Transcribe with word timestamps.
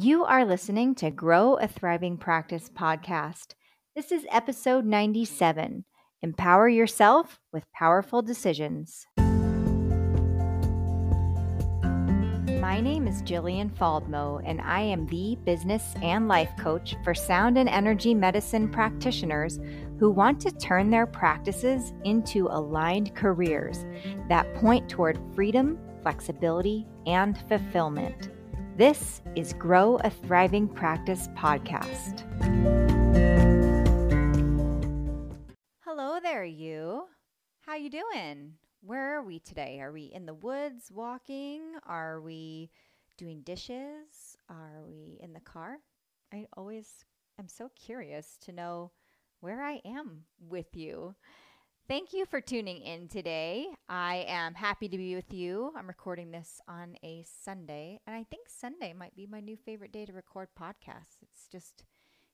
You 0.00 0.24
are 0.26 0.44
listening 0.44 0.94
to 0.96 1.10
Grow 1.10 1.54
a 1.54 1.66
Thriving 1.66 2.18
Practice 2.18 2.70
podcast. 2.72 3.54
This 3.96 4.12
is 4.12 4.24
episode 4.30 4.84
97 4.84 5.84
Empower 6.22 6.68
Yourself 6.68 7.40
with 7.52 7.64
Powerful 7.74 8.22
Decisions. 8.22 9.08
My 12.60 12.80
name 12.80 13.08
is 13.08 13.22
Jillian 13.22 13.76
Faldmo, 13.76 14.40
and 14.46 14.60
I 14.60 14.82
am 14.82 15.04
the 15.06 15.36
business 15.44 15.82
and 16.00 16.28
life 16.28 16.52
coach 16.60 16.94
for 17.02 17.12
sound 17.12 17.58
and 17.58 17.68
energy 17.68 18.14
medicine 18.14 18.68
practitioners 18.68 19.58
who 19.98 20.12
want 20.12 20.40
to 20.42 20.52
turn 20.52 20.90
their 20.90 21.08
practices 21.08 21.92
into 22.04 22.46
aligned 22.46 23.16
careers 23.16 23.84
that 24.28 24.54
point 24.54 24.88
toward 24.88 25.18
freedom, 25.34 25.76
flexibility, 26.04 26.86
and 27.04 27.36
fulfillment. 27.48 28.30
This 28.78 29.22
is 29.34 29.54
Grow 29.54 29.96
a 30.04 30.10
Thriving 30.10 30.68
Practice 30.68 31.26
podcast. 31.36 32.22
Hello 35.80 36.20
there, 36.22 36.44
you. 36.44 37.06
How 37.62 37.74
you 37.74 37.90
doing? 37.90 38.52
Where 38.80 39.16
are 39.16 39.24
we 39.24 39.40
today? 39.40 39.80
Are 39.80 39.90
we 39.90 40.12
in 40.14 40.26
the 40.26 40.34
woods 40.34 40.92
walking? 40.94 41.62
Are 41.88 42.20
we 42.20 42.70
doing 43.16 43.40
dishes? 43.40 44.36
Are 44.48 44.84
we 44.86 45.18
in 45.20 45.32
the 45.32 45.40
car? 45.40 45.78
I 46.32 46.46
always 46.56 47.04
am 47.36 47.48
so 47.48 47.72
curious 47.74 48.38
to 48.42 48.52
know 48.52 48.92
where 49.40 49.60
I 49.60 49.80
am 49.84 50.22
with 50.38 50.76
you. 50.76 51.16
Thank 51.88 52.12
you 52.12 52.26
for 52.26 52.42
tuning 52.42 52.82
in 52.82 53.08
today. 53.08 53.66
I 53.88 54.26
am 54.28 54.52
happy 54.52 54.90
to 54.90 54.98
be 54.98 55.14
with 55.14 55.32
you. 55.32 55.72
I'm 55.74 55.86
recording 55.86 56.30
this 56.30 56.60
on 56.68 56.96
a 57.02 57.24
Sunday, 57.42 57.98
and 58.06 58.14
I 58.14 58.24
think 58.24 58.50
Sunday 58.50 58.92
might 58.92 59.16
be 59.16 59.26
my 59.26 59.40
new 59.40 59.56
favorite 59.56 59.90
day 59.90 60.04
to 60.04 60.12
record 60.12 60.48
podcasts. 60.54 61.16
It's 61.22 61.48
just, 61.50 61.84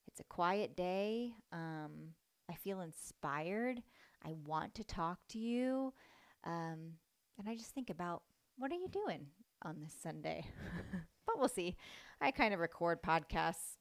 it's 0.09 0.19
a 0.19 0.25
quiet 0.25 0.77
day. 0.77 1.35
Um, 1.53 2.15
I 2.51 2.55
feel 2.55 2.81
inspired. 2.81 3.81
I 4.25 4.35
want 4.45 4.75
to 4.75 4.83
talk 4.83 5.21
to 5.29 5.39
you. 5.39 5.95
Um, 6.43 6.95
and 7.39 7.49
I 7.49 7.55
just 7.55 7.77
think 7.77 7.91
about 7.91 8.23
what 8.59 8.73
are 8.73 8.75
you 8.75 8.89
doing 8.89 9.29
on 9.63 9.77
this 9.81 9.95
Sunday? 10.03 10.49
but 11.27 11.39
we'll 11.39 11.47
see. 11.47 11.77
I 12.21 12.33
kind 12.33 12.55
of 12.55 12.59
record 12.59 13.05
podcasts 13.05 13.77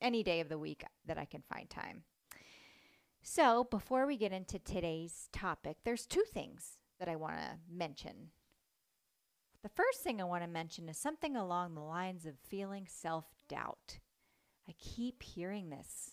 any 0.00 0.22
day 0.22 0.38
of 0.38 0.48
the 0.48 0.60
week 0.60 0.84
that 1.06 1.18
I 1.18 1.24
can 1.24 1.42
find 1.52 1.68
time. 1.68 2.04
So, 3.30 3.64
before 3.64 4.06
we 4.06 4.16
get 4.16 4.32
into 4.32 4.58
today's 4.58 5.28
topic, 5.34 5.76
there's 5.84 6.06
two 6.06 6.24
things 6.32 6.78
that 6.98 7.10
I 7.10 7.16
want 7.16 7.36
to 7.36 7.58
mention. 7.70 8.30
The 9.62 9.68
first 9.68 10.00
thing 10.02 10.18
I 10.18 10.24
want 10.24 10.44
to 10.44 10.48
mention 10.48 10.88
is 10.88 10.96
something 10.96 11.36
along 11.36 11.74
the 11.74 11.82
lines 11.82 12.24
of 12.24 12.38
feeling 12.38 12.86
self 12.88 13.26
doubt. 13.46 13.98
I 14.66 14.72
keep 14.78 15.22
hearing 15.22 15.68
this 15.68 16.12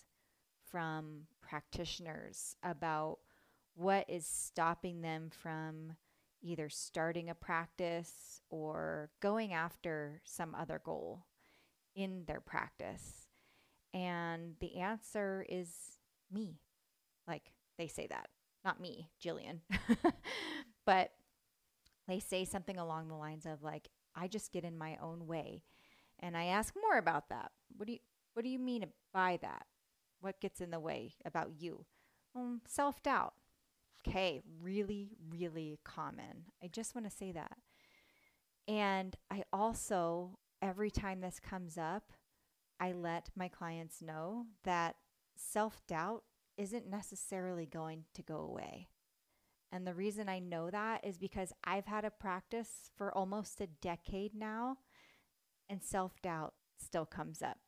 from 0.70 1.22
practitioners 1.40 2.54
about 2.62 3.20
what 3.74 4.04
is 4.10 4.26
stopping 4.26 5.00
them 5.00 5.30
from 5.30 5.96
either 6.42 6.68
starting 6.68 7.30
a 7.30 7.34
practice 7.34 8.42
or 8.50 9.08
going 9.20 9.54
after 9.54 10.20
some 10.24 10.54
other 10.54 10.82
goal 10.84 11.24
in 11.94 12.24
their 12.26 12.42
practice. 12.42 13.26
And 13.94 14.56
the 14.60 14.76
answer 14.76 15.46
is 15.48 15.70
me. 16.30 16.58
Like 17.26 17.52
they 17.78 17.88
say 17.88 18.06
that, 18.08 18.28
not 18.64 18.80
me, 18.80 19.10
Jillian. 19.22 19.60
but 20.86 21.10
they 22.08 22.20
say 22.20 22.44
something 22.44 22.78
along 22.78 23.08
the 23.08 23.14
lines 23.14 23.46
of 23.46 23.62
like, 23.62 23.88
I 24.14 24.28
just 24.28 24.52
get 24.52 24.64
in 24.64 24.78
my 24.78 24.96
own 25.02 25.26
way. 25.26 25.62
And 26.20 26.36
I 26.36 26.46
ask 26.46 26.74
more 26.80 26.98
about 26.98 27.28
that. 27.28 27.52
What 27.76 27.86
do 27.86 27.92
you 27.92 27.98
what 28.34 28.42
do 28.44 28.50
you 28.50 28.58
mean 28.58 28.84
by 29.14 29.38
that? 29.40 29.64
What 30.20 30.40
gets 30.40 30.60
in 30.60 30.70
the 30.70 30.80
way 30.80 31.14
about 31.24 31.52
you? 31.58 31.86
Um, 32.34 32.60
self 32.66 33.02
doubt. 33.02 33.34
Okay, 34.06 34.42
really, 34.60 35.08
really 35.30 35.78
common. 35.84 36.44
I 36.62 36.68
just 36.68 36.94
want 36.94 37.10
to 37.10 37.16
say 37.16 37.32
that. 37.32 37.56
And 38.68 39.16
I 39.30 39.44
also, 39.52 40.38
every 40.60 40.90
time 40.90 41.20
this 41.20 41.40
comes 41.40 41.78
up, 41.78 42.12
I 42.78 42.92
let 42.92 43.30
my 43.34 43.48
clients 43.48 44.02
know 44.02 44.46
that 44.64 44.96
self 45.34 45.80
doubt 45.86 46.24
isn't 46.56 46.88
necessarily 46.88 47.66
going 47.66 48.04
to 48.14 48.22
go 48.22 48.38
away. 48.38 48.88
And 49.72 49.86
the 49.86 49.94
reason 49.94 50.28
I 50.28 50.38
know 50.38 50.70
that 50.70 51.04
is 51.04 51.18
because 51.18 51.52
I've 51.64 51.86
had 51.86 52.04
a 52.04 52.10
practice 52.10 52.90
for 52.96 53.12
almost 53.12 53.60
a 53.60 53.66
decade 53.66 54.34
now, 54.34 54.78
and 55.68 55.82
self 55.82 56.20
doubt 56.22 56.54
still 56.78 57.06
comes 57.06 57.42
up. 57.42 57.58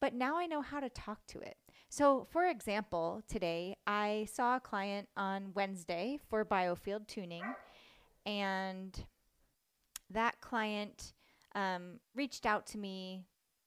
But 0.00 0.14
now 0.14 0.36
I 0.36 0.46
know 0.46 0.60
how 0.60 0.80
to 0.80 0.90
talk 0.90 1.26
to 1.28 1.40
it. 1.40 1.56
So, 1.88 2.26
for 2.30 2.46
example, 2.46 3.22
today 3.26 3.76
I 3.86 4.28
saw 4.32 4.56
a 4.56 4.60
client 4.60 5.08
on 5.16 5.52
Wednesday 5.54 6.18
for 6.28 6.44
biofield 6.44 7.06
tuning, 7.08 7.42
and 8.26 9.06
that 10.10 10.40
client 10.40 11.14
um, 11.54 12.00
reached 12.14 12.46
out 12.46 12.66
to 12.68 12.78
me 12.78 13.24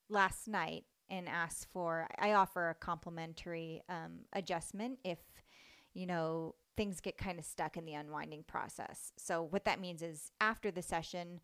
last 0.09 0.47
night 0.47 0.85
and 1.09 1.27
ask 1.27 1.69
for 1.71 2.07
i 2.19 2.33
offer 2.33 2.69
a 2.69 2.75
complimentary 2.75 3.81
um, 3.89 4.19
adjustment 4.33 4.99
if 5.03 5.19
you 5.93 6.05
know 6.05 6.55
things 6.75 6.99
get 6.99 7.17
kind 7.17 7.39
of 7.39 7.45
stuck 7.45 7.77
in 7.77 7.85
the 7.85 7.93
unwinding 7.93 8.43
process. 8.47 9.11
So 9.17 9.43
what 9.43 9.65
that 9.65 9.79
means 9.79 10.01
is 10.01 10.31
after 10.41 10.71
the 10.71 10.81
session 10.81 11.39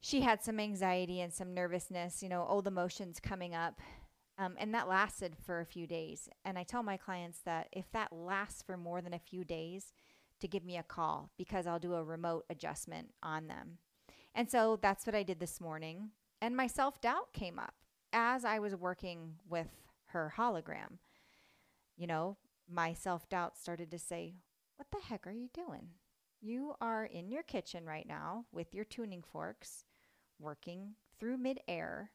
she 0.00 0.20
had 0.20 0.42
some 0.42 0.60
anxiety 0.60 1.20
and 1.20 1.32
some 1.32 1.54
nervousness 1.54 2.22
you 2.22 2.28
know 2.28 2.46
old 2.48 2.66
emotions 2.66 3.20
coming 3.20 3.54
up 3.54 3.80
um, 4.36 4.54
and 4.58 4.74
that 4.74 4.88
lasted 4.88 5.36
for 5.46 5.60
a 5.60 5.66
few 5.66 5.86
days. 5.86 6.28
And 6.44 6.58
i 6.58 6.62
tell 6.62 6.82
my 6.82 6.96
clients 6.96 7.40
that 7.44 7.68
if 7.72 7.90
that 7.92 8.12
lasts 8.12 8.62
for 8.62 8.76
more 8.76 9.00
than 9.00 9.14
a 9.14 9.18
few 9.18 9.44
days 9.44 9.92
to 10.40 10.48
give 10.48 10.64
me 10.64 10.76
a 10.76 10.82
call 10.82 11.30
because 11.38 11.66
i'll 11.66 11.78
do 11.78 11.94
a 11.94 12.04
remote 12.04 12.44
adjustment 12.50 13.12
on 13.22 13.46
them. 13.46 13.78
And 14.34 14.50
so 14.50 14.78
that's 14.82 15.06
what 15.06 15.14
i 15.14 15.22
did 15.22 15.38
this 15.38 15.60
morning 15.60 16.10
and 16.42 16.56
my 16.56 16.66
self-doubt 16.66 17.32
came 17.32 17.58
up 17.58 17.74
as 18.14 18.44
I 18.44 18.60
was 18.60 18.76
working 18.76 19.34
with 19.48 19.68
her 20.06 20.32
hologram, 20.38 20.98
you 21.96 22.06
know, 22.06 22.38
my 22.70 22.94
self 22.94 23.28
doubt 23.28 23.58
started 23.58 23.90
to 23.90 23.98
say, 23.98 24.36
What 24.76 24.86
the 24.90 25.06
heck 25.06 25.26
are 25.26 25.32
you 25.32 25.48
doing? 25.52 25.88
You 26.40 26.74
are 26.80 27.04
in 27.04 27.28
your 27.28 27.42
kitchen 27.42 27.84
right 27.84 28.06
now 28.06 28.46
with 28.52 28.74
your 28.74 28.84
tuning 28.84 29.22
forks, 29.22 29.84
working 30.38 30.94
through 31.18 31.38
midair. 31.38 32.12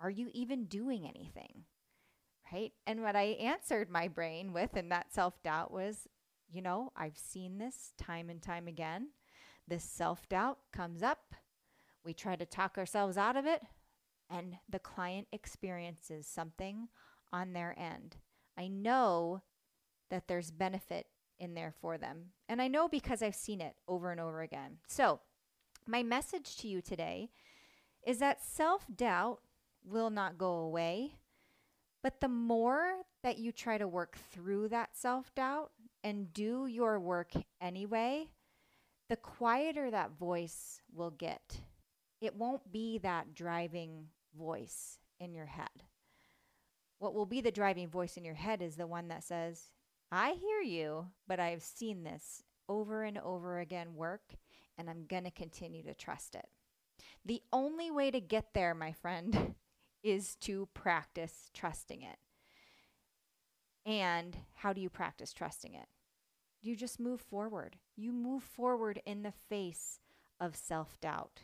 Are 0.00 0.10
you 0.10 0.28
even 0.32 0.64
doing 0.64 1.06
anything? 1.06 1.64
Right? 2.52 2.72
And 2.86 3.02
what 3.02 3.16
I 3.16 3.36
answered 3.40 3.90
my 3.90 4.08
brain 4.08 4.52
with 4.52 4.76
in 4.76 4.88
that 4.88 5.12
self 5.12 5.42
doubt 5.42 5.70
was, 5.70 6.08
you 6.50 6.62
know, 6.62 6.92
I've 6.96 7.18
seen 7.18 7.58
this 7.58 7.92
time 7.98 8.30
and 8.30 8.42
time 8.42 8.66
again. 8.68 9.08
This 9.66 9.84
self 9.84 10.28
doubt 10.28 10.58
comes 10.72 11.02
up. 11.02 11.34
We 12.04 12.14
try 12.14 12.36
to 12.36 12.46
talk 12.46 12.78
ourselves 12.78 13.18
out 13.18 13.36
of 13.36 13.44
it 13.46 13.62
and 14.30 14.56
the 14.68 14.78
client 14.78 15.28
experiences 15.32 16.26
something 16.26 16.88
on 17.32 17.52
their 17.52 17.74
end. 17.78 18.16
I 18.56 18.68
know 18.68 19.42
that 20.10 20.28
there's 20.28 20.50
benefit 20.50 21.06
in 21.38 21.54
there 21.54 21.72
for 21.80 21.98
them. 21.98 22.30
And 22.48 22.60
I 22.60 22.68
know 22.68 22.88
because 22.88 23.22
I've 23.22 23.34
seen 23.34 23.60
it 23.60 23.76
over 23.86 24.10
and 24.10 24.20
over 24.20 24.40
again. 24.40 24.78
So, 24.86 25.20
my 25.86 26.02
message 26.02 26.56
to 26.58 26.68
you 26.68 26.82
today 26.82 27.30
is 28.06 28.18
that 28.18 28.42
self 28.42 28.86
doubt 28.94 29.40
will 29.84 30.10
not 30.10 30.38
go 30.38 30.52
away. 30.52 31.12
But 32.02 32.20
the 32.20 32.28
more 32.28 33.02
that 33.22 33.38
you 33.38 33.52
try 33.52 33.78
to 33.78 33.88
work 33.88 34.16
through 34.32 34.68
that 34.68 34.96
self 34.96 35.34
doubt 35.34 35.70
and 36.04 36.32
do 36.32 36.66
your 36.66 37.00
work 37.00 37.32
anyway, 37.60 38.28
the 39.08 39.16
quieter 39.16 39.90
that 39.90 40.18
voice 40.18 40.80
will 40.94 41.10
get. 41.10 41.60
It 42.20 42.36
won't 42.36 42.72
be 42.72 42.98
that 42.98 43.34
driving 43.34 44.08
voice 44.38 44.98
in 45.18 45.34
your 45.34 45.46
head. 45.46 45.84
What 46.98 47.14
will 47.14 47.26
be 47.26 47.40
the 47.40 47.50
driving 47.50 47.88
voice 47.88 48.16
in 48.16 48.24
your 48.24 48.34
head 48.34 48.62
is 48.62 48.76
the 48.76 48.86
one 48.86 49.08
that 49.08 49.24
says, 49.24 49.70
I 50.10 50.32
hear 50.32 50.60
you, 50.60 51.06
but 51.26 51.38
I've 51.38 51.62
seen 51.62 52.02
this 52.02 52.42
over 52.68 53.02
and 53.02 53.18
over 53.18 53.58
again 53.58 53.94
work, 53.94 54.34
and 54.76 54.88
I'm 54.88 55.06
going 55.06 55.24
to 55.24 55.30
continue 55.30 55.82
to 55.84 55.94
trust 55.94 56.34
it. 56.34 56.46
The 57.24 57.42
only 57.52 57.90
way 57.90 58.10
to 58.10 58.20
get 58.20 58.54
there, 58.54 58.74
my 58.74 58.92
friend, 58.92 59.54
is 60.02 60.36
to 60.36 60.68
practice 60.74 61.50
trusting 61.52 62.02
it. 62.02 62.18
And 63.84 64.36
how 64.54 64.72
do 64.72 64.80
you 64.80 64.90
practice 64.90 65.32
trusting 65.32 65.74
it? 65.74 65.86
You 66.60 66.76
just 66.76 67.00
move 67.00 67.20
forward. 67.20 67.76
You 67.96 68.12
move 68.12 68.42
forward 68.42 69.00
in 69.06 69.22
the 69.22 69.32
face 69.32 70.00
of 70.40 70.56
self 70.56 71.00
doubt. 71.00 71.42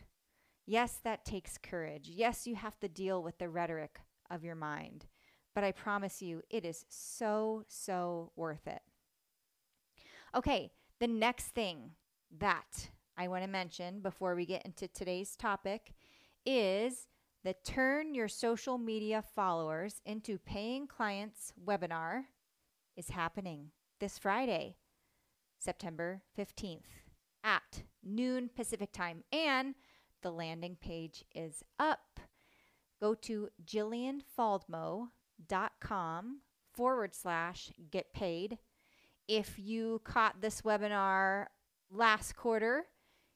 Yes, 0.66 0.98
that 1.04 1.24
takes 1.24 1.58
courage. 1.58 2.08
Yes, 2.08 2.46
you 2.46 2.54
have 2.54 2.78
to 2.80 2.88
deal 2.88 3.22
with 3.22 3.38
the 3.38 3.48
rhetoric 3.48 4.00
of 4.30 4.44
your 4.44 4.54
mind. 4.54 5.06
But 5.54 5.64
I 5.64 5.72
promise 5.72 6.22
you, 6.22 6.42
it 6.50 6.64
is 6.64 6.84
so, 6.88 7.64
so 7.68 8.32
worth 8.34 8.66
it. 8.66 8.82
Okay, 10.34 10.72
the 11.00 11.06
next 11.06 11.48
thing 11.48 11.92
that 12.38 12.90
I 13.16 13.28
want 13.28 13.44
to 13.44 13.50
mention 13.50 14.00
before 14.00 14.34
we 14.34 14.46
get 14.46 14.64
into 14.64 14.88
today's 14.88 15.36
topic 15.36 15.92
is 16.44 17.06
the 17.44 17.54
Turn 17.64 18.14
Your 18.14 18.26
Social 18.26 18.78
Media 18.78 19.22
Followers 19.34 20.00
into 20.06 20.38
Paying 20.38 20.86
Clients 20.86 21.52
webinar 21.62 22.24
is 22.96 23.10
happening 23.10 23.70
this 24.00 24.18
Friday, 24.18 24.76
September 25.58 26.22
15th 26.38 26.80
at 27.44 27.82
noon 28.02 28.50
Pacific 28.56 28.92
time. 28.92 29.22
And 29.30 29.74
the 30.24 30.32
landing 30.32 30.76
page 30.80 31.24
is 31.34 31.62
up. 31.78 32.18
Go 33.00 33.14
to 33.14 33.48
jillianfaldmo.com 33.64 36.40
forward 36.72 37.14
slash 37.14 37.70
get 37.92 38.12
paid. 38.12 38.58
If 39.28 39.56
you 39.58 40.00
caught 40.02 40.40
this 40.40 40.62
webinar 40.62 41.46
last 41.90 42.34
quarter, 42.34 42.86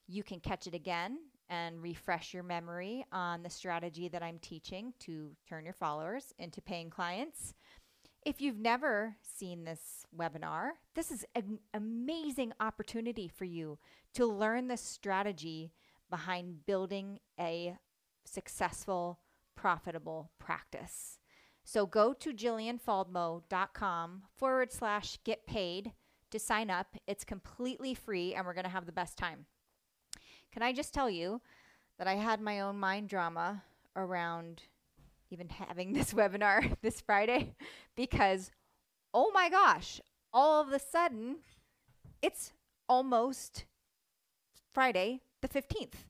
you 0.09 0.25
can 0.25 0.41
catch 0.41 0.67
it 0.67 0.75
again 0.75 1.19
and 1.51 1.83
refresh 1.83 2.35
your 2.35 2.43
memory 2.43 3.05
on 3.13 3.43
the 3.43 3.51
strategy 3.51 4.09
that 4.09 4.23
I'm 4.23 4.39
teaching 4.39 4.95
to 5.01 5.37
turn 5.49 5.65
your 5.65 5.75
followers 5.75 6.33
into 6.39 6.63
paying 6.63 6.91
clients. 6.91 7.55
If 8.25 8.41
you've 8.41 8.59
never 8.59 9.17
seen 9.37 9.65
this 9.65 10.07
webinar, 10.19 10.71
this 10.95 11.11
is 11.11 11.27
an 11.35 11.59
amazing 11.75 12.55
opportunity 12.61 13.29
for 13.29 13.45
you 13.45 13.79
to 14.15 14.25
learn 14.27 14.69
the 14.69 14.79
strategy 14.79 15.73
behind 16.11 16.67
building 16.67 17.19
a 17.39 17.77
successful, 18.25 19.21
profitable 19.57 20.31
practice. 20.39 21.19
So 21.65 21.87
go 21.87 22.15
to 22.15 22.33
jillianfaldmo.com 22.33 24.23
forward 24.37 24.73
slash 24.73 25.19
get 25.25 25.47
paid 25.47 25.93
to 26.31 26.39
sign 26.39 26.71
up. 26.71 26.97
It's 27.07 27.25
completely 27.25 27.95
free 27.95 28.35
and 28.35 28.47
we're 28.47 28.55
going 28.55 28.65
to 28.65 28.71
have 28.71 28.87
the 28.87 28.93
best 28.93 29.19
time. 29.19 29.47
Can 30.53 30.63
I 30.63 30.73
just 30.73 30.95
tell 30.95 31.11
you 31.11 31.41
that 31.99 32.07
I 32.07 32.15
had 32.15 32.41
my 32.41 32.61
own 32.61 32.79
mind 32.79 33.09
drama 33.09 33.65
around 33.97 34.63
even 35.31 35.49
having 35.49 35.93
this 35.95 36.15
webinar 36.15 36.77
this 36.83 37.01
Friday 37.01 37.55
because, 37.97 38.51
oh 39.13 39.31
my 39.35 39.51
gosh, 39.51 40.01
all 40.33 40.61
of 40.61 40.73
a 40.73 40.79
sudden 40.79 41.39
it's 42.23 42.53
almost 42.89 43.65
Friday 44.73 45.21
the 45.41 45.49
15th. 45.49 46.05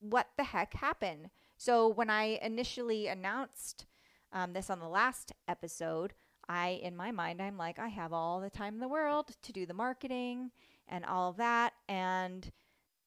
What 0.00 0.28
the 0.36 0.44
heck 0.44 0.74
happened? 0.74 1.30
So, 1.56 1.86
when 1.88 2.10
I 2.10 2.38
initially 2.42 3.06
announced 3.06 3.86
um, 4.32 4.52
this 4.52 4.68
on 4.70 4.80
the 4.80 4.88
last 4.88 5.32
episode, 5.46 6.14
I, 6.48 6.80
in 6.82 6.96
my 6.96 7.12
mind, 7.12 7.40
I'm 7.40 7.56
like, 7.56 7.78
I 7.78 7.88
have 7.88 8.12
all 8.12 8.40
the 8.40 8.50
time 8.50 8.74
in 8.74 8.80
the 8.80 8.88
world 8.88 9.36
to 9.42 9.52
do 9.52 9.64
the 9.64 9.74
marketing 9.74 10.50
and 10.88 11.04
all 11.04 11.30
of 11.30 11.36
that. 11.36 11.74
And 11.88 12.50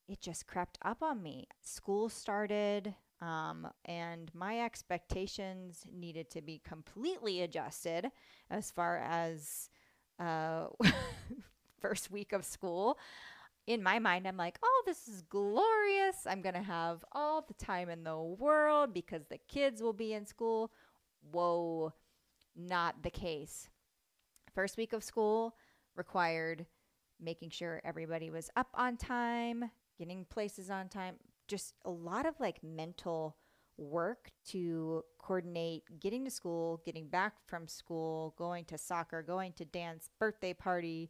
it 0.08 0.22
just 0.22 0.48
crept 0.48 0.78
up 0.84 1.02
on 1.02 1.22
me. 1.22 1.48
School 1.62 2.10
started, 2.10 2.96
um, 3.22 3.68
and 3.86 4.32
my 4.34 4.62
expectations 4.62 5.86
needed 5.92 6.30
to 6.32 6.42
be 6.42 6.62
completely 6.64 7.42
adjusted 7.42 8.12
as 8.50 8.72
far 8.72 8.98
as 9.00 9.70
uh, 10.20 10.68
first 11.82 12.12
week 12.12 12.34
of 12.34 12.46
school. 12.46 12.98
In 13.68 13.82
my 13.82 13.98
mind, 14.00 14.28
I'm 14.28 14.38
like, 14.38 14.60
oh, 14.64 14.84
this 14.86 15.08
is 15.08 15.24
glorious. 15.24 16.28
I'm 16.28 16.42
going 16.42 16.56
to 16.56 16.62
have 16.62 17.04
all 17.12 17.42
the 17.42 17.56
time 17.56 17.90
in 17.90 18.04
the 18.04 18.18
world 18.18 18.94
because 18.94 19.26
the 19.26 19.40
kids 19.48 19.82
will 19.82 19.94
be 19.94 20.14
in 20.14 20.26
school. 20.26 20.72
Whoa, 21.32 21.94
not 22.56 23.02
the 23.02 23.10
case. 23.10 23.70
First 24.54 24.78
week 24.78 24.94
of 24.94 25.04
school 25.04 25.56
required 25.96 26.66
making 27.20 27.50
sure 27.50 27.82
everybody 27.84 28.30
was 28.30 28.50
up 28.56 28.68
on 28.74 28.98
time, 28.98 29.72
getting 29.98 30.26
places 30.26 30.70
on 30.70 30.90
time, 30.90 31.16
just 31.48 31.74
a 31.86 31.90
lot 31.90 32.26
of 32.26 32.40
like 32.40 32.64
mental 32.64 33.38
work 33.78 34.32
to 34.48 35.04
coordinate 35.18 35.84
getting 36.00 36.24
to 36.26 36.32
school, 36.32 36.82
getting 36.86 37.08
back 37.08 37.34
from 37.46 37.68
school, 37.68 38.34
going 38.38 38.66
to 38.66 38.78
soccer, 38.78 39.22
going 39.22 39.54
to 39.54 39.66
dance, 39.66 40.10
birthday 40.20 40.54
party. 40.54 41.10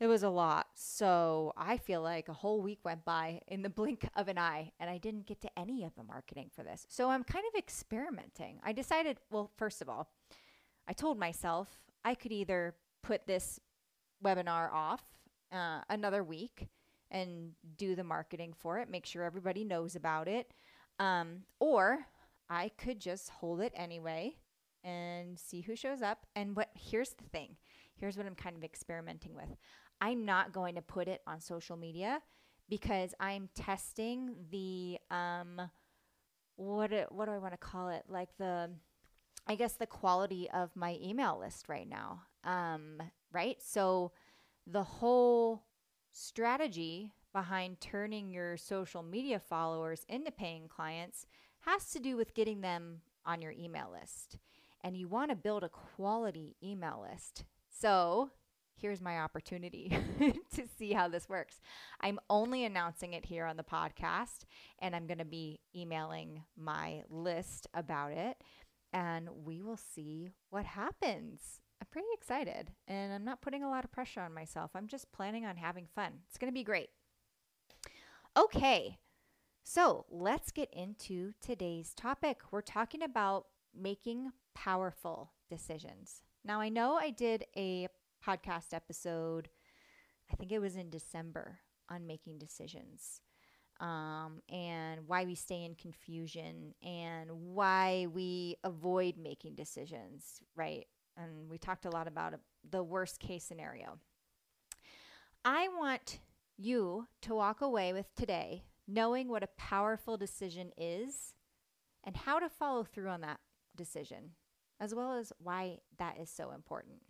It 0.00 0.06
was 0.06 0.22
a 0.22 0.28
lot. 0.28 0.66
So 0.74 1.52
I 1.56 1.76
feel 1.76 2.02
like 2.02 2.28
a 2.28 2.32
whole 2.32 2.62
week 2.62 2.80
went 2.84 3.04
by 3.04 3.40
in 3.48 3.62
the 3.62 3.68
blink 3.80 4.08
of 4.14 4.28
an 4.28 4.38
eye, 4.38 4.72
and 4.78 4.88
I 4.88 4.98
didn't 4.98 5.26
get 5.26 5.40
to 5.42 5.58
any 5.58 5.84
of 5.84 5.94
the 5.96 6.04
marketing 6.04 6.50
for 6.54 6.62
this. 6.62 6.86
So 6.88 7.10
I'm 7.10 7.24
kind 7.24 7.44
of 7.52 7.58
experimenting. 7.58 8.60
I 8.62 8.72
decided, 8.72 9.18
well, 9.30 9.50
first 9.56 9.82
of 9.82 9.88
all, 9.88 10.08
I 10.86 10.92
told 10.92 11.18
myself 11.18 11.68
I 12.04 12.14
could 12.14 12.32
either 12.32 12.74
put 13.02 13.26
this 13.26 13.60
webinar 14.24 14.72
off 14.72 15.02
uh, 15.52 15.80
another 15.90 16.22
week 16.22 16.68
and 17.10 17.52
do 17.76 17.94
the 17.94 18.04
marketing 18.04 18.52
for 18.56 18.78
it, 18.78 18.90
make 18.90 19.06
sure 19.06 19.22
everybody 19.24 19.64
knows 19.64 19.96
about 19.96 20.28
it. 20.28 20.52
Um, 20.98 21.42
or 21.58 22.00
I 22.50 22.70
could 22.76 23.00
just 23.00 23.30
hold 23.30 23.60
it 23.60 23.72
anyway 23.74 24.36
and 24.84 25.38
see 25.38 25.62
who 25.62 25.74
shows 25.74 26.02
up. 26.02 26.26
And 26.36 26.54
what 26.54 26.68
here's 26.74 27.10
the 27.10 27.24
thing 27.24 27.56
here's 27.98 28.16
what 28.16 28.26
I'm 28.26 28.34
kind 28.34 28.56
of 28.56 28.64
experimenting 28.64 29.34
with. 29.34 29.56
I'm 30.00 30.24
not 30.24 30.52
going 30.52 30.74
to 30.76 30.82
put 30.82 31.08
it 31.08 31.22
on 31.26 31.40
social 31.40 31.76
media 31.76 32.20
because 32.68 33.14
I'm 33.18 33.48
testing 33.54 34.34
the 34.50 34.98
um 35.10 35.60
what 36.56 36.90
what 37.10 37.26
do 37.26 37.32
I 37.32 37.38
want 37.38 37.52
to 37.52 37.58
call 37.58 37.88
it? 37.88 38.04
Like 38.08 38.30
the 38.38 38.70
I 39.46 39.54
guess 39.54 39.74
the 39.74 39.86
quality 39.86 40.48
of 40.52 40.74
my 40.74 40.98
email 41.02 41.38
list 41.38 41.68
right 41.68 41.88
now. 41.88 42.22
Um 42.44 43.02
right? 43.32 43.56
So 43.62 44.12
the 44.66 44.82
whole 44.82 45.64
strategy 46.12 47.12
behind 47.32 47.80
turning 47.80 48.30
your 48.30 48.56
social 48.56 49.02
media 49.02 49.38
followers 49.38 50.04
into 50.08 50.30
paying 50.30 50.68
clients 50.68 51.26
has 51.60 51.90
to 51.90 52.00
do 52.00 52.16
with 52.16 52.34
getting 52.34 52.60
them 52.60 53.00
on 53.24 53.42
your 53.42 53.52
email 53.52 53.90
list. 53.92 54.38
And 54.82 54.96
you 54.96 55.08
want 55.08 55.30
to 55.30 55.36
build 55.36 55.64
a 55.64 55.68
quality 55.68 56.56
email 56.62 57.06
list. 57.10 57.44
So, 57.68 58.30
here's 58.80 59.00
my 59.00 59.20
opportunity 59.20 59.96
to 60.54 60.64
see 60.78 60.92
how 60.92 61.08
this 61.08 61.28
works. 61.28 61.60
I'm 62.00 62.18
only 62.30 62.64
announcing 62.64 63.12
it 63.12 63.26
here 63.26 63.44
on 63.44 63.56
the 63.56 63.64
podcast, 63.64 64.44
and 64.78 64.94
I'm 64.94 65.06
going 65.06 65.18
to 65.18 65.24
be 65.24 65.60
emailing 65.74 66.42
my 66.56 67.02
list 67.10 67.66
about 67.74 68.12
it, 68.12 68.36
and 68.92 69.28
we 69.44 69.62
will 69.62 69.76
see 69.76 70.30
what 70.50 70.64
happens. 70.64 71.60
I'm 71.80 71.86
pretty 71.90 72.08
excited 72.12 72.72
and 72.88 73.12
I'm 73.12 73.24
not 73.24 73.40
putting 73.40 73.62
a 73.62 73.70
lot 73.70 73.84
of 73.84 73.92
pressure 73.92 74.20
on 74.20 74.34
myself. 74.34 74.72
I'm 74.74 74.88
just 74.88 75.12
planning 75.12 75.46
on 75.46 75.56
having 75.56 75.86
fun. 75.94 76.12
It's 76.28 76.38
going 76.38 76.50
to 76.50 76.54
be 76.54 76.64
great. 76.64 76.88
Okay, 78.36 78.98
so 79.64 80.06
let's 80.10 80.50
get 80.50 80.72
into 80.72 81.32
today's 81.40 81.94
topic. 81.94 82.40
We're 82.50 82.62
talking 82.62 83.02
about 83.02 83.46
making 83.74 84.30
powerful 84.54 85.32
decisions. 85.48 86.22
Now, 86.44 86.60
I 86.60 86.68
know 86.68 86.94
I 86.94 87.10
did 87.10 87.44
a 87.56 87.88
podcast 88.26 88.72
episode, 88.72 89.48
I 90.30 90.36
think 90.36 90.52
it 90.52 90.60
was 90.60 90.76
in 90.76 90.90
December, 90.90 91.58
on 91.88 92.06
making 92.06 92.38
decisions. 92.38 93.20
Um, 93.80 94.42
and 94.48 95.06
why 95.06 95.24
we 95.24 95.36
stay 95.36 95.64
in 95.64 95.76
confusion 95.76 96.74
and 96.82 97.30
why 97.30 98.08
we 98.12 98.56
avoid 98.64 99.16
making 99.16 99.54
decisions, 99.54 100.40
right? 100.56 100.86
and 101.18 101.50
we 101.50 101.58
talked 101.58 101.84
a 101.84 101.90
lot 101.90 102.06
about 102.08 102.34
the 102.68 102.82
worst 102.82 103.18
case 103.18 103.44
scenario. 103.44 103.98
I 105.44 105.68
want 105.68 106.20
you 106.56 107.06
to 107.22 107.34
walk 107.34 107.60
away 107.60 107.92
with 107.92 108.14
today 108.14 108.64
knowing 108.86 109.28
what 109.28 109.42
a 109.42 109.48
powerful 109.58 110.16
decision 110.16 110.70
is 110.78 111.34
and 112.04 112.16
how 112.16 112.38
to 112.38 112.48
follow 112.48 112.84
through 112.84 113.08
on 113.08 113.20
that 113.20 113.40
decision, 113.76 114.30
as 114.80 114.94
well 114.94 115.12
as 115.12 115.32
why 115.38 115.78
that 115.98 116.18
is 116.18 116.30
so 116.30 116.52
important. 116.52 117.02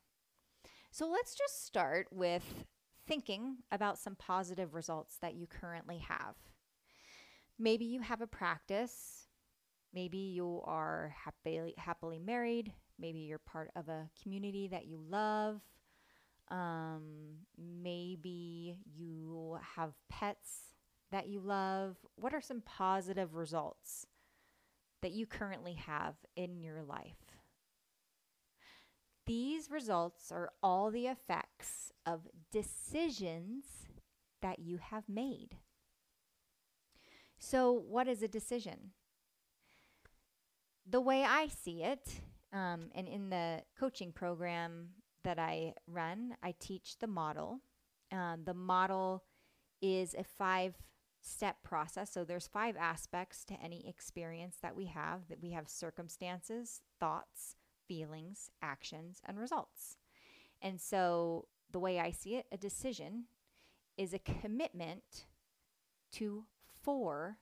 So 0.90 1.08
let's 1.08 1.34
just 1.34 1.66
start 1.66 2.08
with 2.10 2.64
thinking 3.06 3.58
about 3.70 3.98
some 3.98 4.16
positive 4.16 4.74
results 4.74 5.16
that 5.20 5.34
you 5.34 5.46
currently 5.46 5.98
have. 5.98 6.34
Maybe 7.58 7.84
you 7.84 8.00
have 8.00 8.20
a 8.20 8.26
practice. 8.26 9.28
Maybe 9.94 10.18
you 10.18 10.60
are 10.64 11.14
happily, 11.24 11.74
happily 11.78 12.18
married. 12.18 12.72
Maybe 12.98 13.20
you're 13.20 13.38
part 13.38 13.70
of 13.76 13.88
a 13.88 14.08
community 14.22 14.68
that 14.68 14.86
you 14.86 15.00
love. 15.08 15.60
Um, 16.50 17.46
maybe 17.56 18.78
you 18.84 19.58
have 19.76 19.92
pets 20.08 20.72
that 21.10 21.28
you 21.28 21.40
love. 21.40 21.96
What 22.16 22.34
are 22.34 22.40
some 22.40 22.62
positive 22.62 23.34
results 23.34 24.06
that 25.02 25.12
you 25.12 25.26
currently 25.26 25.74
have 25.74 26.16
in 26.36 26.60
your 26.60 26.82
life? 26.82 27.37
These 29.28 29.70
results 29.70 30.32
are 30.32 30.50
all 30.62 30.90
the 30.90 31.06
effects 31.06 31.92
of 32.06 32.26
decisions 32.50 33.64
that 34.40 34.58
you 34.58 34.78
have 34.78 35.06
made. 35.06 35.58
So, 37.38 37.70
what 37.70 38.08
is 38.08 38.22
a 38.22 38.28
decision? 38.28 38.92
The 40.88 41.02
way 41.02 41.24
I 41.24 41.48
see 41.48 41.82
it 41.82 42.22
um, 42.54 42.88
and 42.94 43.06
in 43.06 43.28
the 43.28 43.64
coaching 43.78 44.12
program 44.12 44.88
that 45.24 45.38
I 45.38 45.74
run, 45.86 46.34
I 46.42 46.54
teach 46.58 46.98
the 46.98 47.06
model. 47.06 47.60
Um, 48.10 48.44
the 48.46 48.54
model 48.54 49.24
is 49.82 50.14
a 50.14 50.24
five 50.24 50.74
step 51.20 51.56
process. 51.62 52.10
So 52.10 52.24
there's 52.24 52.46
five 52.46 52.76
aspects 52.78 53.44
to 53.44 53.62
any 53.62 53.86
experience 53.86 54.56
that 54.62 54.74
we 54.74 54.86
have 54.86 55.28
that 55.28 55.42
we 55.42 55.50
have 55.50 55.68
circumstances, 55.68 56.80
thoughts, 56.98 57.56
feelings, 57.88 58.50
actions, 58.62 59.20
and 59.24 59.38
results. 59.38 59.96
And 60.62 60.80
so 60.80 61.46
the 61.72 61.80
way 61.80 61.98
I 61.98 62.10
see 62.10 62.36
it, 62.36 62.46
a 62.52 62.56
decision 62.56 63.24
is 63.96 64.14
a 64.14 64.18
commitment 64.18 65.26
to 66.12 66.44
four 66.82 67.38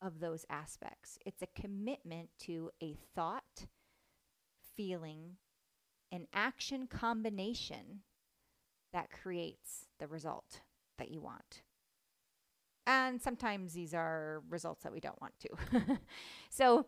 of 0.00 0.20
those 0.20 0.44
aspects. 0.48 1.18
It's 1.26 1.42
a 1.42 1.60
commitment 1.60 2.30
to 2.40 2.70
a 2.82 2.96
thought, 3.14 3.66
feeling, 4.74 5.36
and 6.10 6.26
action 6.32 6.86
combination 6.86 8.00
that 8.92 9.10
creates 9.10 9.86
the 9.98 10.06
result 10.06 10.60
that 10.98 11.10
you 11.10 11.20
want. 11.20 11.62
And 12.86 13.22
sometimes 13.22 13.72
these 13.72 13.94
are 13.94 14.42
results 14.50 14.82
that 14.82 14.92
we 14.92 15.00
don't 15.00 15.20
want 15.20 15.34
to. 15.40 15.98
so, 16.50 16.86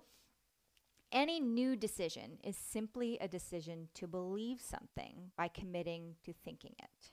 any 1.12 1.40
new 1.40 1.76
decision 1.76 2.38
is 2.42 2.56
simply 2.56 3.18
a 3.20 3.28
decision 3.28 3.88
to 3.94 4.06
believe 4.06 4.60
something 4.60 5.30
by 5.36 5.48
committing 5.48 6.16
to 6.24 6.32
thinking 6.32 6.74
it. 6.78 7.10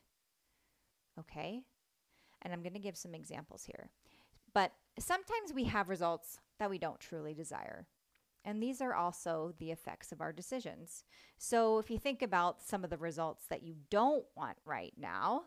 Okay? 1.20 1.64
And 2.42 2.54
I'm 2.54 2.64
going 2.64 2.74
to 2.74 2.80
give 2.80 2.98
some 2.98 3.14
examples 3.14 3.64
here. 3.64 3.90
But 4.54 4.72
sometimes 5.00 5.54
we 5.54 5.66
have 5.66 5.90
results 5.90 6.40
that 6.60 6.70
we 6.70 6.78
don't 6.78 7.00
truly 7.00 7.34
desire. 7.34 7.88
And 8.44 8.62
these 8.62 8.82
are 8.82 8.96
also 8.96 9.54
the 9.60 9.72
effects 9.72 10.12
of 10.12 10.20
our 10.20 10.34
decisions. 10.34 11.04
So 11.38 11.78
if 11.78 11.92
you 11.92 12.00
think 12.00 12.22
about 12.22 12.62
some 12.62 12.84
of 12.84 12.90
the 12.90 12.98
results 12.98 13.46
that 13.50 13.64
you 13.64 13.76
don't 13.90 14.26
want 14.36 14.58
right 14.66 14.94
now, 14.98 15.44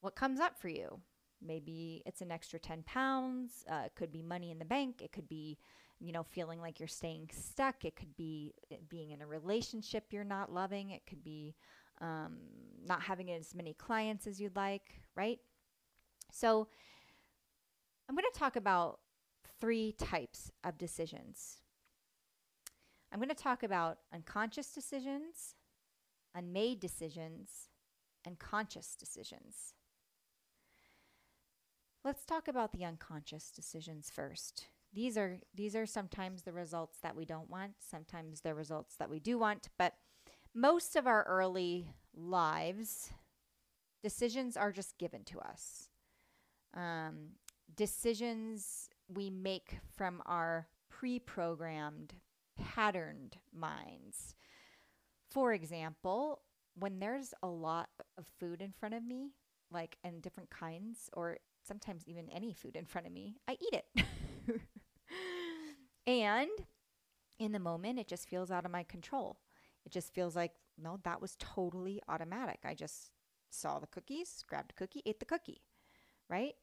what 0.00 0.16
comes 0.16 0.40
up 0.40 0.58
for 0.58 0.68
you? 0.68 1.00
Maybe 1.42 2.02
it's 2.04 2.20
an 2.20 2.32
extra 2.32 2.58
10 2.58 2.82
pounds. 2.82 3.64
Uh, 3.70 3.82
it 3.86 3.94
could 3.94 4.12
be 4.12 4.22
money 4.22 4.50
in 4.50 4.58
the 4.58 4.64
bank. 4.64 5.00
It 5.02 5.12
could 5.12 5.28
be, 5.28 5.58
you 6.00 6.12
know, 6.12 6.22
feeling 6.22 6.60
like 6.60 6.80
you're 6.80 6.88
staying 6.88 7.28
stuck. 7.32 7.84
It 7.84 7.94
could 7.94 8.16
be 8.16 8.54
eh, 8.70 8.76
being 8.88 9.10
in 9.10 9.20
a 9.20 9.26
relationship 9.26 10.06
you're 10.10 10.24
not 10.24 10.52
loving. 10.52 10.90
It 10.90 11.02
could 11.06 11.22
be 11.22 11.54
um, 12.00 12.38
not 12.84 13.02
having 13.02 13.30
as 13.30 13.54
many 13.54 13.74
clients 13.74 14.26
as 14.26 14.40
you'd 14.40 14.56
like, 14.56 15.02
right? 15.14 15.38
So 16.32 16.68
I'm 18.08 18.14
going 18.14 18.24
to 18.32 18.38
talk 18.38 18.56
about 18.56 19.00
three 19.60 19.92
types 19.92 20.50
of 20.64 20.78
decisions. 20.78 21.58
I'm 23.12 23.18
going 23.18 23.28
to 23.28 23.34
talk 23.34 23.62
about 23.62 23.98
unconscious 24.14 24.72
decisions, 24.72 25.54
unmade 26.34 26.80
decisions, 26.80 27.68
and 28.24 28.38
conscious 28.38 28.96
decisions. 28.96 29.74
Let's 32.04 32.24
talk 32.24 32.48
about 32.48 32.72
the 32.72 32.84
unconscious 32.84 33.50
decisions 33.50 34.10
first. 34.10 34.68
These 34.92 35.16
are 35.16 35.38
these 35.54 35.76
are 35.76 35.86
sometimes 35.86 36.42
the 36.42 36.52
results 36.52 36.98
that 37.02 37.14
we 37.14 37.24
don't 37.24 37.48
want, 37.48 37.74
sometimes 37.78 38.40
the 38.40 38.54
results 38.54 38.96
that 38.96 39.10
we 39.10 39.20
do 39.20 39.38
want, 39.38 39.68
but 39.78 39.94
most 40.54 40.96
of 40.96 41.06
our 41.06 41.22
early 41.24 41.92
lives 42.14 43.12
decisions 44.02 44.56
are 44.56 44.72
just 44.72 44.98
given 44.98 45.24
to 45.24 45.38
us. 45.40 45.88
Um, 46.74 47.30
decisions 47.76 48.88
we 49.08 49.30
make 49.30 49.78
from 49.96 50.22
our 50.26 50.68
pre-programmed, 50.88 52.14
patterned 52.58 53.36
minds. 53.52 54.34
For 55.30 55.52
example, 55.52 56.42
when 56.74 56.98
there's 56.98 57.34
a 57.42 57.48
lot 57.48 57.90
of 58.18 58.26
food 58.38 58.62
in 58.62 58.72
front 58.72 58.94
of 58.94 59.04
me, 59.04 59.30
like 59.70 59.96
in 60.02 60.20
different 60.20 60.50
kinds, 60.50 61.10
or 61.12 61.38
sometimes 61.66 62.02
even 62.06 62.28
any 62.30 62.52
food 62.52 62.76
in 62.76 62.86
front 62.86 63.06
of 63.06 63.12
me, 63.12 63.36
I 63.46 63.52
eat 63.52 63.72
it. 63.72 64.04
and 66.06 66.50
in 67.38 67.52
the 67.52 67.58
moment, 67.58 67.98
it 67.98 68.08
just 68.08 68.28
feels 68.28 68.50
out 68.50 68.64
of 68.64 68.70
my 68.70 68.82
control. 68.82 69.38
It 69.84 69.92
just 69.92 70.14
feels 70.14 70.36
like, 70.36 70.52
no, 70.78 70.98
that 71.04 71.20
was 71.20 71.36
totally 71.38 72.00
automatic. 72.08 72.60
I 72.64 72.74
just 72.74 73.10
saw 73.48 73.78
the 73.78 73.86
cookies, 73.86 74.44
grabbed 74.46 74.72
a 74.72 74.74
cookie, 74.74 75.02
ate 75.06 75.18
the 75.18 75.24
cookie, 75.24 75.62
right? 76.28 76.54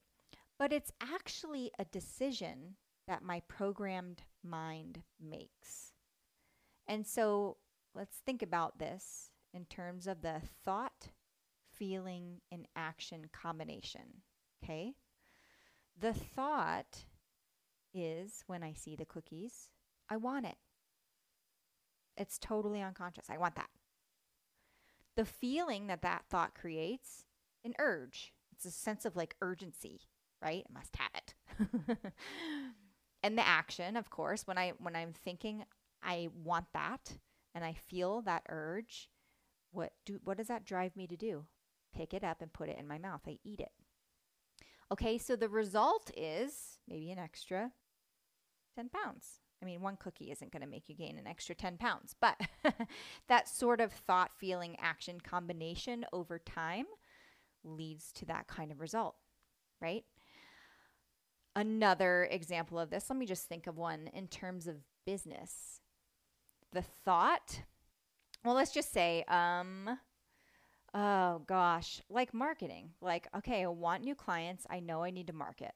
But 0.59 0.71
it's 0.71 0.91
actually 1.01 1.71
a 1.77 1.85
decision 1.85 2.75
that 3.07 3.23
my 3.23 3.41
programmed 3.47 4.23
mind 4.43 5.03
makes. 5.19 5.93
And 6.87 7.05
so 7.05 7.57
let's 7.95 8.17
think 8.17 8.41
about 8.41 8.79
this 8.79 9.31
in 9.53 9.65
terms 9.65 10.07
of 10.07 10.21
the 10.21 10.41
thought, 10.63 11.09
feeling, 11.73 12.41
and 12.51 12.67
action 12.75 13.25
combination. 13.31 14.21
Okay. 14.63 14.93
The 15.99 16.13
thought 16.13 17.05
is 17.93 18.43
when 18.47 18.63
I 18.63 18.73
see 18.73 18.95
the 18.95 19.05
cookies, 19.05 19.69
I 20.09 20.17
want 20.17 20.45
it. 20.45 20.55
It's 22.15 22.37
totally 22.37 22.81
unconscious. 22.81 23.29
I 23.29 23.37
want 23.37 23.55
that. 23.55 23.69
The 25.15 25.25
feeling 25.25 25.87
that 25.87 26.01
that 26.01 26.25
thought 26.29 26.55
creates, 26.55 27.25
an 27.63 27.73
urge. 27.79 28.33
It's 28.51 28.65
a 28.65 28.71
sense 28.71 29.05
of 29.05 29.15
like 29.15 29.35
urgency, 29.41 30.01
right? 30.41 30.63
I 30.67 30.73
must 30.73 30.95
have 30.95 31.11
it. 31.15 31.33
and 33.23 33.37
the 33.37 33.47
action, 33.47 33.97
of 33.97 34.09
course, 34.09 34.45
when 34.47 34.57
I 34.57 34.73
when 34.79 34.95
I'm 34.95 35.13
thinking 35.13 35.63
I 36.03 36.29
want 36.43 36.67
that 36.73 37.17
and 37.53 37.63
I 37.63 37.73
feel 37.73 38.21
that 38.21 38.43
urge, 38.49 39.09
what 39.71 39.93
do 40.05 40.19
what 40.23 40.37
does 40.37 40.47
that 40.47 40.65
drive 40.65 40.95
me 40.95 41.07
to 41.07 41.15
do? 41.17 41.45
Pick 41.95 42.13
it 42.13 42.23
up 42.23 42.41
and 42.41 42.53
put 42.53 42.69
it 42.69 42.77
in 42.79 42.87
my 42.87 42.97
mouth. 42.97 43.21
I 43.27 43.37
eat 43.43 43.59
it. 43.59 43.71
Okay, 44.91 45.17
so 45.17 45.35
the 45.35 45.49
result 45.49 46.11
is 46.15 46.79
maybe 46.87 47.11
an 47.11 47.19
extra 47.19 47.71
10 48.75 48.89
pounds. 48.89 49.39
I 49.61 49.65
mean, 49.65 49.81
one 49.81 49.97
cookie 49.97 50.31
isn't 50.31 50.51
going 50.51 50.61
to 50.61 50.67
make 50.69 50.87
you 50.87 50.95
gain 50.95 51.17
an 51.17 51.27
extra 51.27 51.55
10 51.55 51.77
pounds, 51.77 52.15
but 52.21 52.39
that 53.27 53.49
sort 53.49 53.81
of 53.81 53.91
thought, 53.91 54.31
feeling, 54.37 54.77
action 54.79 55.19
combination 55.19 56.05
over 56.13 56.39
time 56.39 56.85
leads 57.63 58.11
to 58.13 58.25
that 58.25 58.47
kind 58.47 58.71
of 58.71 58.79
result, 58.79 59.15
right? 59.81 60.03
Another 61.55 62.27
example 62.29 62.79
of 62.79 62.91
this, 62.91 63.09
let 63.09 63.17
me 63.17 63.25
just 63.25 63.47
think 63.49 63.65
of 63.67 63.77
one 63.77 64.09
in 64.13 64.27
terms 64.27 64.67
of 64.67 64.75
business. 65.05 65.81
The 66.71 66.83
thought, 66.83 67.63
well, 68.45 68.53
let's 68.53 68.73
just 68.73 68.93
say, 68.93 69.23
um, 69.27 69.97
Oh 70.93 71.39
gosh, 71.47 72.01
like 72.09 72.33
marketing. 72.33 72.91
Like, 73.01 73.27
okay, 73.35 73.63
I 73.63 73.67
want 73.67 74.03
new 74.03 74.15
clients. 74.15 74.65
I 74.69 74.79
know 74.79 75.03
I 75.03 75.11
need 75.11 75.27
to 75.27 75.33
market, 75.33 75.73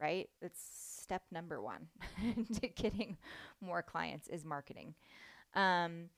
right? 0.00 0.28
It's 0.40 0.60
step 1.00 1.22
number 1.30 1.60
one 1.60 1.88
to 2.60 2.68
getting 2.68 3.18
more 3.60 3.82
clients 3.82 4.28
is 4.28 4.44
marketing. 4.44 4.94
Um, 5.54 6.10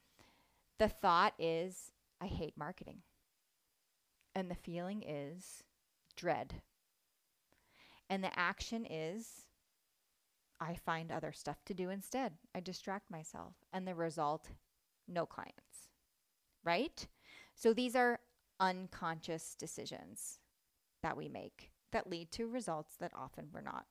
the 0.78 0.88
thought 0.88 1.34
is, 1.38 1.90
I 2.20 2.26
hate 2.26 2.56
marketing. 2.56 2.98
And 4.34 4.50
the 4.50 4.54
feeling 4.56 5.02
is 5.06 5.62
dread. 6.16 6.62
And 8.10 8.22
the 8.22 8.38
action 8.38 8.86
is, 8.88 9.46
I 10.60 10.74
find 10.74 11.10
other 11.10 11.32
stuff 11.32 11.64
to 11.66 11.74
do 11.74 11.90
instead. 11.90 12.34
I 12.54 12.60
distract 12.60 13.10
myself. 13.10 13.54
And 13.72 13.86
the 13.86 13.94
result, 13.94 14.50
no 15.08 15.24
clients, 15.26 15.88
right? 16.62 17.06
So 17.54 17.72
these 17.72 17.96
are 17.96 18.20
unconscious 18.60 19.54
decisions 19.54 20.38
that 21.02 21.16
we 21.16 21.28
make 21.28 21.70
that 21.92 22.08
lead 22.10 22.30
to 22.32 22.48
results 22.48 22.96
that 23.00 23.12
often 23.14 23.48
we're 23.52 23.60
not 23.60 23.86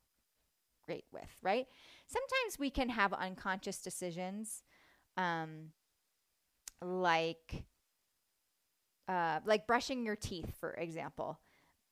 great 0.86 1.06
with, 1.12 1.30
right? 1.42 1.68
Sometimes 2.08 2.60
we 2.60 2.70
can 2.70 2.90
have 2.90 3.14
unconscious 3.14 3.80
decisions 3.82 4.64
um, 5.18 5.70
like 6.82 7.64
uh, 9.08 9.40
like 9.46 9.68
brushing 9.68 10.06
your 10.06 10.16
teeth, 10.16 10.54
for 10.60 10.72
example. 10.72 11.40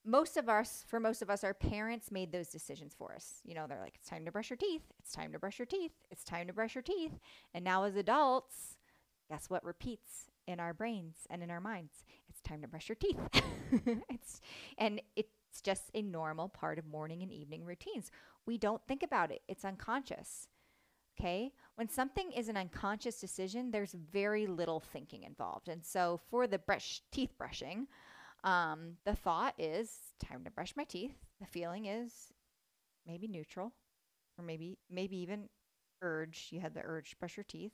Most 0.03 0.37
of 0.37 0.49
us, 0.49 0.83
for 0.87 0.99
most 0.99 1.21
of 1.21 1.29
us, 1.29 1.43
our 1.43 1.53
parents 1.53 2.11
made 2.11 2.31
those 2.31 2.47
decisions 2.47 2.95
for 2.97 3.13
us. 3.13 3.41
You 3.43 3.53
know, 3.53 3.67
they're 3.67 3.81
like, 3.81 3.95
it's 3.99 4.09
time 4.09 4.25
to 4.25 4.31
brush 4.31 4.49
your 4.49 4.57
teeth. 4.57 4.81
It's 4.99 5.11
time 5.11 5.31
to 5.33 5.39
brush 5.39 5.59
your 5.59 5.65
teeth. 5.65 5.91
It's 6.09 6.23
time 6.23 6.47
to 6.47 6.53
brush 6.53 6.73
your 6.73 6.81
teeth. 6.81 7.19
And 7.53 7.63
now, 7.63 7.83
as 7.83 7.95
adults, 7.95 8.77
guess 9.29 9.49
what 9.49 9.63
repeats 9.63 10.31
in 10.47 10.59
our 10.59 10.73
brains 10.73 11.17
and 11.29 11.43
in 11.43 11.51
our 11.51 11.61
minds? 11.61 12.03
It's 12.41 12.49
time 12.49 12.61
to 12.61 12.67
brush 12.67 12.89
your 12.89 12.95
teeth. 12.95 13.19
it's 14.09 14.41
and 14.77 15.01
it's 15.15 15.61
just 15.63 15.91
a 15.93 16.01
normal 16.01 16.49
part 16.49 16.79
of 16.79 16.85
morning 16.85 17.21
and 17.21 17.31
evening 17.31 17.65
routines. 17.65 18.11
We 18.45 18.57
don't 18.57 18.81
think 18.87 19.03
about 19.03 19.31
it. 19.31 19.41
It's 19.47 19.65
unconscious. 19.65 20.47
Okay? 21.19 21.51
When 21.75 21.89
something 21.89 22.31
is 22.31 22.47
an 22.47 22.57
unconscious 22.57 23.19
decision, 23.19 23.71
there's 23.71 23.93
very 23.93 24.47
little 24.47 24.79
thinking 24.79 25.23
involved. 25.23 25.67
And 25.67 25.85
so 25.85 26.19
for 26.29 26.47
the 26.47 26.57
brush 26.57 27.01
teeth 27.11 27.31
brushing, 27.37 27.87
um, 28.43 28.93
the 29.05 29.15
thought 29.15 29.53
is 29.57 29.91
time 30.23 30.43
to 30.45 30.51
brush 30.51 30.73
my 30.75 30.83
teeth. 30.83 31.13
The 31.39 31.47
feeling 31.47 31.85
is 31.85 32.11
maybe 33.05 33.27
neutral 33.27 33.73
or 34.37 34.43
maybe 34.43 34.77
maybe 34.89 35.17
even 35.17 35.49
urge. 36.01 36.47
You 36.51 36.59
had 36.59 36.73
the 36.73 36.81
urge 36.83 37.11
to 37.11 37.17
brush 37.17 37.37
your 37.37 37.43
teeth. 37.43 37.73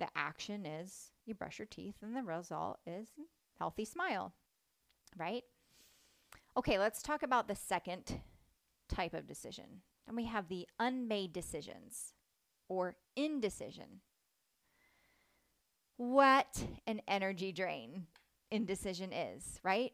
The 0.00 0.08
action 0.16 0.66
is 0.66 1.12
you 1.24 1.34
brush 1.34 1.58
your 1.58 1.66
teeth 1.66 1.96
and 2.02 2.16
the 2.16 2.22
result 2.22 2.78
is 2.86 3.08
healthy 3.58 3.84
smile, 3.84 4.32
right? 5.16 5.42
Okay, 6.56 6.78
let's 6.78 7.02
talk 7.02 7.22
about 7.22 7.48
the 7.48 7.54
second 7.54 8.20
type 8.88 9.14
of 9.14 9.26
decision. 9.26 9.82
And 10.06 10.16
we 10.16 10.24
have 10.26 10.48
the 10.48 10.66
unmade 10.78 11.32
decisions 11.32 12.14
or 12.68 12.96
indecision. 13.16 14.00
What 15.96 16.64
an 16.86 17.00
energy 17.08 17.52
drain 17.52 18.06
indecision 18.50 19.12
is, 19.12 19.60
right? 19.62 19.92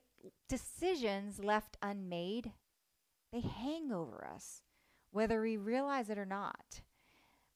Decisions 0.49 1.39
left 1.43 1.77
unmade, 1.83 2.53
they 3.33 3.41
hang 3.41 3.93
over 3.93 4.27
us, 4.33 4.63
whether 5.11 5.41
we 5.41 5.57
realize 5.57 6.11
it 6.11 6.19
or 6.19 6.27
not. 6.27 6.83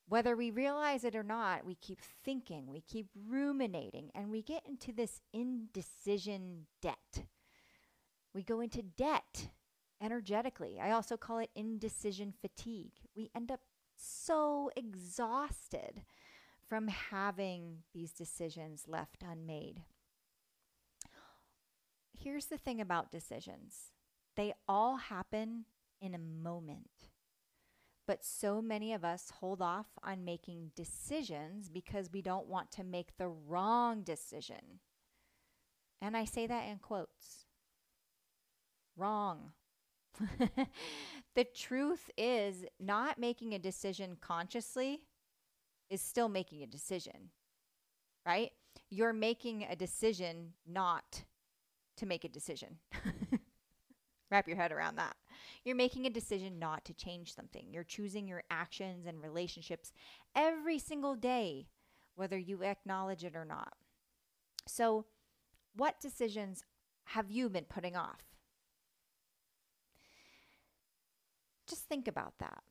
Whether 0.08 0.36
we 0.36 0.50
realize 0.50 1.02
it 1.02 1.16
or 1.16 1.24
not, 1.24 1.66
we 1.66 1.74
keep 1.74 2.00
thinking, 2.24 2.70
we 2.70 2.80
keep 2.80 3.08
ruminating, 3.28 4.10
and 4.14 4.30
we 4.30 4.40
get 4.40 4.62
into 4.66 4.92
this 4.92 5.20
indecision 5.32 6.66
debt. 6.80 7.26
We 8.32 8.44
go 8.44 8.60
into 8.60 8.82
debt 8.82 9.48
energetically. 10.00 10.78
I 10.80 10.92
also 10.92 11.16
call 11.16 11.38
it 11.38 11.50
indecision 11.56 12.32
fatigue. 12.40 12.92
We 13.16 13.30
end 13.34 13.50
up 13.50 13.60
so 13.96 14.70
exhausted 14.76 16.02
from 16.68 16.88
having 16.88 17.78
these 17.92 18.12
decisions 18.12 18.84
left 18.86 19.24
unmade. 19.28 19.82
Here's 22.18 22.46
the 22.46 22.58
thing 22.58 22.80
about 22.80 23.10
decisions 23.10 23.92
they 24.36 24.52
all 24.68 24.96
happen 24.96 25.64
in 26.00 26.14
a 26.14 26.18
moment. 26.18 27.08
But 28.06 28.24
so 28.24 28.62
many 28.62 28.92
of 28.92 29.04
us 29.04 29.32
hold 29.40 29.60
off 29.60 29.86
on 30.02 30.24
making 30.24 30.70
decisions 30.76 31.68
because 31.68 32.12
we 32.12 32.22
don't 32.22 32.46
want 32.46 32.70
to 32.72 32.84
make 32.84 33.16
the 33.16 33.28
wrong 33.28 34.02
decision. 34.02 34.80
And 36.00 36.16
I 36.16 36.24
say 36.24 36.46
that 36.46 36.68
in 36.68 36.78
quotes. 36.78 37.46
Wrong. 38.96 39.52
the 41.34 41.44
truth 41.44 42.10
is, 42.16 42.64
not 42.80 43.18
making 43.18 43.54
a 43.54 43.58
decision 43.58 44.16
consciously 44.20 45.00
is 45.90 46.00
still 46.00 46.28
making 46.28 46.62
a 46.62 46.66
decision, 46.66 47.30
right? 48.24 48.52
You're 48.90 49.12
making 49.12 49.64
a 49.68 49.76
decision 49.76 50.52
not 50.66 51.24
to 51.96 52.06
make 52.06 52.24
a 52.24 52.28
decision. 52.28 52.78
Wrap 54.30 54.48
your 54.48 54.56
head 54.56 54.72
around 54.72 54.96
that. 54.96 55.16
You're 55.64 55.76
making 55.76 56.06
a 56.06 56.10
decision 56.10 56.58
not 56.58 56.84
to 56.86 56.94
change 56.94 57.34
something. 57.34 57.66
You're 57.70 57.84
choosing 57.84 58.26
your 58.26 58.42
actions 58.50 59.06
and 59.06 59.22
relationships 59.22 59.92
every 60.34 60.78
single 60.78 61.14
day, 61.14 61.68
whether 62.16 62.38
you 62.38 62.64
acknowledge 62.64 63.24
it 63.24 63.36
or 63.36 63.44
not. 63.44 63.74
So, 64.66 65.06
what 65.76 66.00
decisions 66.00 66.64
have 67.04 67.30
you 67.30 67.48
been 67.48 67.66
putting 67.66 67.94
off? 67.94 68.22
Just 71.68 71.84
think 71.84 72.08
about 72.08 72.34
that. 72.38 72.62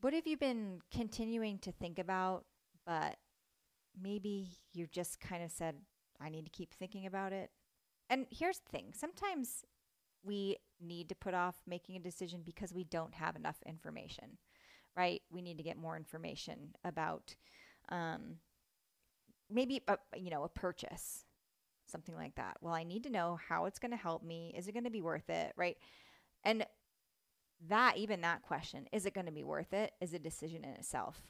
What 0.00 0.12
have 0.12 0.26
you 0.26 0.36
been 0.36 0.80
continuing 0.92 1.58
to 1.60 1.72
think 1.72 1.98
about, 1.98 2.44
but 2.86 3.16
maybe 4.00 4.58
you 4.72 4.86
just 4.86 5.20
kind 5.20 5.42
of 5.42 5.50
said, 5.50 5.76
I 6.20 6.30
need 6.30 6.44
to 6.44 6.50
keep 6.50 6.72
thinking 6.72 7.06
about 7.06 7.32
it? 7.32 7.50
And 8.08 8.26
here's 8.30 8.58
the 8.58 8.70
thing 8.70 8.92
sometimes 8.94 9.64
we 10.24 10.56
need 10.80 11.08
to 11.08 11.14
put 11.14 11.34
off 11.34 11.56
making 11.66 11.96
a 11.96 12.00
decision 12.00 12.42
because 12.44 12.72
we 12.72 12.84
don't 12.84 13.14
have 13.14 13.36
enough 13.36 13.56
information, 13.66 14.38
right? 14.96 15.22
We 15.30 15.42
need 15.42 15.58
to 15.58 15.64
get 15.64 15.76
more 15.76 15.96
information 15.96 16.74
about 16.84 17.34
um, 17.88 18.36
maybe 19.50 19.82
a, 19.88 19.96
you 20.16 20.30
know 20.30 20.44
a 20.44 20.48
purchase, 20.48 21.24
something 21.86 22.14
like 22.14 22.34
that. 22.36 22.56
Well, 22.60 22.74
I 22.74 22.84
need 22.84 23.04
to 23.04 23.10
know 23.10 23.38
how 23.48 23.64
it's 23.64 23.78
going 23.78 23.92
to 23.92 23.96
help 23.96 24.22
me. 24.22 24.54
Is 24.56 24.68
it 24.68 24.72
going 24.72 24.84
to 24.84 24.90
be 24.90 25.02
worth 25.02 25.30
it, 25.30 25.52
right? 25.56 25.76
And 26.44 26.66
that 27.66 27.96
even 27.96 28.20
that 28.20 28.42
question, 28.42 28.86
is 28.92 29.06
it 29.06 29.14
going 29.14 29.26
to 29.26 29.32
be 29.32 29.44
worth 29.44 29.72
it, 29.72 29.92
is 30.00 30.14
a 30.14 30.18
decision 30.18 30.64
in 30.64 30.70
itself 30.70 31.22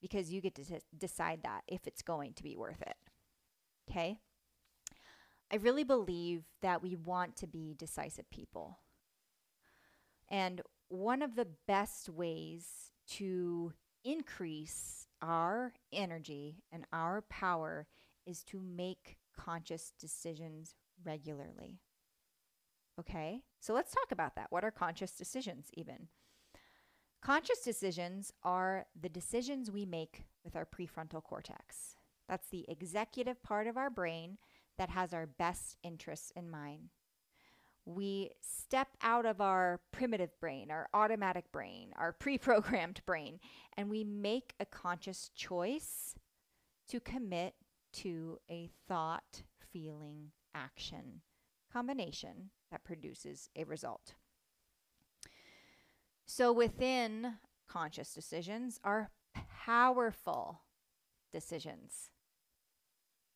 because 0.00 0.32
you 0.32 0.40
get 0.40 0.54
to 0.56 0.64
t- 0.64 0.78
decide 0.96 1.40
that 1.44 1.62
if 1.68 1.86
it's 1.86 2.02
going 2.02 2.32
to 2.34 2.42
be 2.42 2.56
worth 2.56 2.82
it. 2.82 2.96
Okay? 3.88 4.18
I 5.52 5.56
really 5.56 5.84
believe 5.84 6.44
that 6.62 6.82
we 6.82 6.94
want 6.94 7.36
to 7.36 7.46
be 7.46 7.74
decisive 7.74 8.30
people. 8.30 8.78
And 10.28 10.62
one 10.88 11.22
of 11.22 11.34
the 11.34 11.48
best 11.66 12.08
ways 12.08 12.92
to 13.08 13.72
increase 14.04 15.08
our 15.20 15.72
energy 15.92 16.62
and 16.72 16.84
our 16.92 17.22
power 17.22 17.86
is 18.26 18.44
to 18.44 18.60
make 18.60 19.18
conscious 19.36 19.92
decisions 19.98 20.74
regularly. 21.04 21.80
Okay, 22.98 23.42
so 23.60 23.72
let's 23.72 23.92
talk 23.92 24.12
about 24.12 24.36
that. 24.36 24.48
What 24.50 24.64
are 24.64 24.70
conscious 24.70 25.12
decisions, 25.12 25.68
even? 25.74 26.08
Conscious 27.22 27.60
decisions 27.60 28.32
are 28.42 28.86
the 28.98 29.08
decisions 29.08 29.70
we 29.70 29.84
make 29.84 30.24
with 30.44 30.54
our 30.54 30.66
prefrontal 30.66 31.22
cortex. 31.22 31.96
That's 32.28 32.48
the 32.48 32.64
executive 32.68 33.42
part 33.42 33.66
of 33.66 33.76
our 33.76 33.90
brain 33.90 34.38
that 34.80 34.88
has 34.88 35.12
our 35.12 35.26
best 35.26 35.76
interests 35.82 36.32
in 36.34 36.50
mind. 36.50 36.88
We 37.84 38.30
step 38.40 38.88
out 39.02 39.26
of 39.26 39.38
our 39.38 39.78
primitive 39.92 40.30
brain, 40.40 40.70
our 40.70 40.88
automatic 40.94 41.52
brain, 41.52 41.92
our 41.96 42.12
pre 42.18 42.38
programmed 42.38 43.02
brain, 43.04 43.40
and 43.76 43.90
we 43.90 44.04
make 44.04 44.54
a 44.58 44.64
conscious 44.64 45.30
choice 45.34 46.14
to 46.88 46.98
commit 46.98 47.56
to 47.92 48.38
a 48.50 48.70
thought, 48.88 49.42
feeling, 49.70 50.30
action 50.54 51.20
combination 51.70 52.48
that 52.70 52.82
produces 52.82 53.50
a 53.54 53.64
result. 53.64 54.14
So 56.24 56.52
within 56.52 57.34
conscious 57.68 58.14
decisions 58.14 58.80
are 58.82 59.10
powerful 59.66 60.62
decisions. 61.30 62.10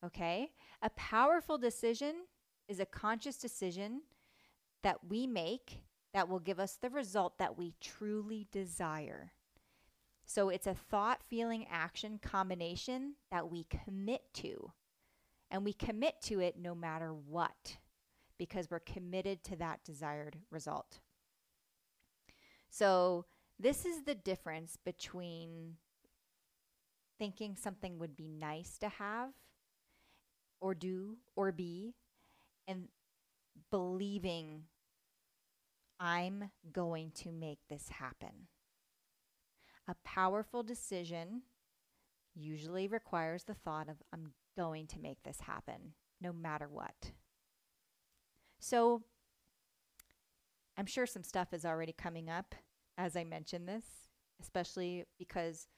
Okay? 0.04 0.50
A 0.82 0.90
powerful 0.90 1.58
decision 1.58 2.14
is 2.68 2.80
a 2.80 2.86
conscious 2.86 3.36
decision 3.36 4.02
that 4.82 4.98
we 5.08 5.26
make 5.26 5.80
that 6.12 6.28
will 6.28 6.38
give 6.38 6.60
us 6.60 6.76
the 6.80 6.90
result 6.90 7.38
that 7.38 7.58
we 7.58 7.74
truly 7.80 8.46
desire. 8.52 9.32
So 10.26 10.48
it's 10.48 10.66
a 10.66 10.74
thought, 10.74 11.22
feeling, 11.28 11.66
action 11.70 12.18
combination 12.22 13.14
that 13.30 13.50
we 13.50 13.64
commit 13.64 14.22
to. 14.34 14.72
And 15.50 15.64
we 15.64 15.72
commit 15.72 16.20
to 16.22 16.40
it 16.40 16.56
no 16.58 16.74
matter 16.74 17.12
what 17.12 17.76
because 18.38 18.70
we're 18.70 18.80
committed 18.80 19.44
to 19.44 19.56
that 19.56 19.84
desired 19.84 20.36
result. 20.50 21.00
So, 22.70 23.26
this 23.60 23.84
is 23.84 24.02
the 24.02 24.16
difference 24.16 24.76
between 24.84 25.76
thinking 27.18 27.54
something 27.54 28.00
would 28.00 28.16
be 28.16 28.26
nice 28.26 28.78
to 28.78 28.88
have 28.88 29.30
or 30.64 30.74
do 30.74 31.18
or 31.36 31.52
be 31.52 31.92
and 32.66 32.88
believing 33.70 34.62
I'm 36.00 36.50
going 36.72 37.10
to 37.16 37.32
make 37.32 37.58
this 37.68 37.90
happen. 37.90 38.48
A 39.86 39.94
powerful 40.06 40.62
decision 40.62 41.42
usually 42.34 42.88
requires 42.88 43.44
the 43.44 43.52
thought 43.52 43.90
of 43.90 43.96
I'm 44.10 44.32
going 44.56 44.86
to 44.86 44.98
make 44.98 45.22
this 45.22 45.40
happen 45.40 45.92
no 46.18 46.32
matter 46.32 46.66
what. 46.66 47.12
So 48.58 49.02
I'm 50.78 50.86
sure 50.86 51.04
some 51.04 51.24
stuff 51.24 51.52
is 51.52 51.66
already 51.66 51.92
coming 51.92 52.30
up 52.30 52.54
as 52.96 53.16
I 53.16 53.24
mention 53.24 53.66
this, 53.66 53.84
especially 54.40 55.04
because 55.18 55.68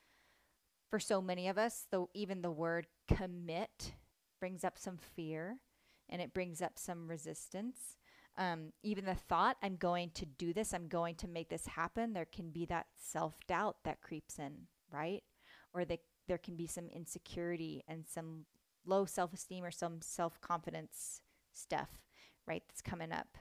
for 0.91 1.01
so 1.01 1.21
many 1.21 1.49
of 1.49 1.59
us, 1.59 1.87
though 1.91 2.09
even 2.15 2.43
the 2.43 2.53
word 2.53 2.87
commit 3.09 3.96
brings 4.41 4.65
up 4.65 4.79
some 4.79 4.97
fear 4.97 5.59
and 6.09 6.21
it 6.23 6.35
brings 6.35 6.63
up 6.63 6.79
some 6.79 7.09
resistance. 7.09 7.97
Um, 8.39 8.73
even 8.83 9.07
the 9.07 9.15
thought, 9.15 9.57
I'm 9.63 9.77
going 9.77 10.11
to 10.15 10.27
do 10.27 10.53
this, 10.53 10.75
I'm 10.75 10.89
going 10.89 11.15
to 11.17 11.29
make 11.29 11.49
this 11.49 11.67
happen, 11.67 12.13
there 12.13 12.27
can 12.27 12.51
be 12.51 12.67
that 12.67 12.87
self 12.97 13.35
doubt 13.47 13.77
that 13.85 14.03
creeps 14.03 14.39
in, 14.39 14.67
right? 14.93 15.23
Or 15.73 15.85
the, 15.85 15.99
there 16.29 16.39
can 16.39 16.55
be 16.55 16.67
some 16.67 16.89
insecurity 16.89 17.83
and 17.89 18.05
some 18.07 18.45
low 18.85 19.07
self 19.07 19.33
esteem 19.33 19.65
or 19.65 19.71
some 19.71 20.03
self 20.03 20.41
confidence 20.41 21.23
stuff, 21.53 21.89
right? 22.47 22.63
That's 22.69 22.83
coming 22.83 23.13
up. 23.13 23.39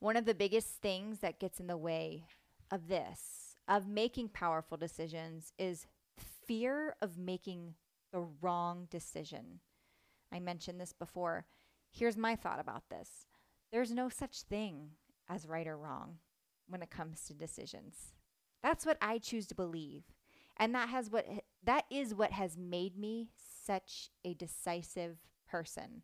One 0.00 0.16
of 0.16 0.24
the 0.24 0.34
biggest 0.34 0.80
things 0.80 1.20
that 1.20 1.38
gets 1.38 1.60
in 1.60 1.66
the 1.66 1.76
way 1.76 2.24
of 2.70 2.88
this, 2.88 3.56
of 3.68 3.86
making 3.86 4.30
powerful 4.30 4.76
decisions, 4.76 5.52
is 5.58 5.86
fear 6.46 6.96
of 7.00 7.18
making 7.18 7.74
the 8.12 8.26
wrong 8.40 8.86
decision. 8.90 9.60
I 10.32 10.38
mentioned 10.40 10.80
this 10.80 10.92
before. 10.92 11.46
Here's 11.90 12.16
my 12.16 12.36
thought 12.36 12.60
about 12.60 12.88
this 12.88 13.26
there's 13.72 13.92
no 13.92 14.08
such 14.08 14.42
thing 14.42 14.90
as 15.28 15.46
right 15.46 15.66
or 15.66 15.78
wrong 15.78 16.18
when 16.68 16.82
it 16.82 16.90
comes 16.90 17.24
to 17.24 17.34
decisions. 17.34 18.14
That's 18.62 18.84
what 18.84 18.98
I 19.00 19.18
choose 19.18 19.46
to 19.48 19.54
believe. 19.54 20.04
And 20.56 20.74
that 20.74 20.88
has 20.88 21.10
what 21.10 21.26
that 21.64 21.84
is 21.90 22.14
what 22.14 22.32
has 22.32 22.56
made 22.56 22.98
me 22.98 23.28
such 23.64 24.10
a 24.24 24.34
decisive 24.34 25.18
person. 25.48 26.02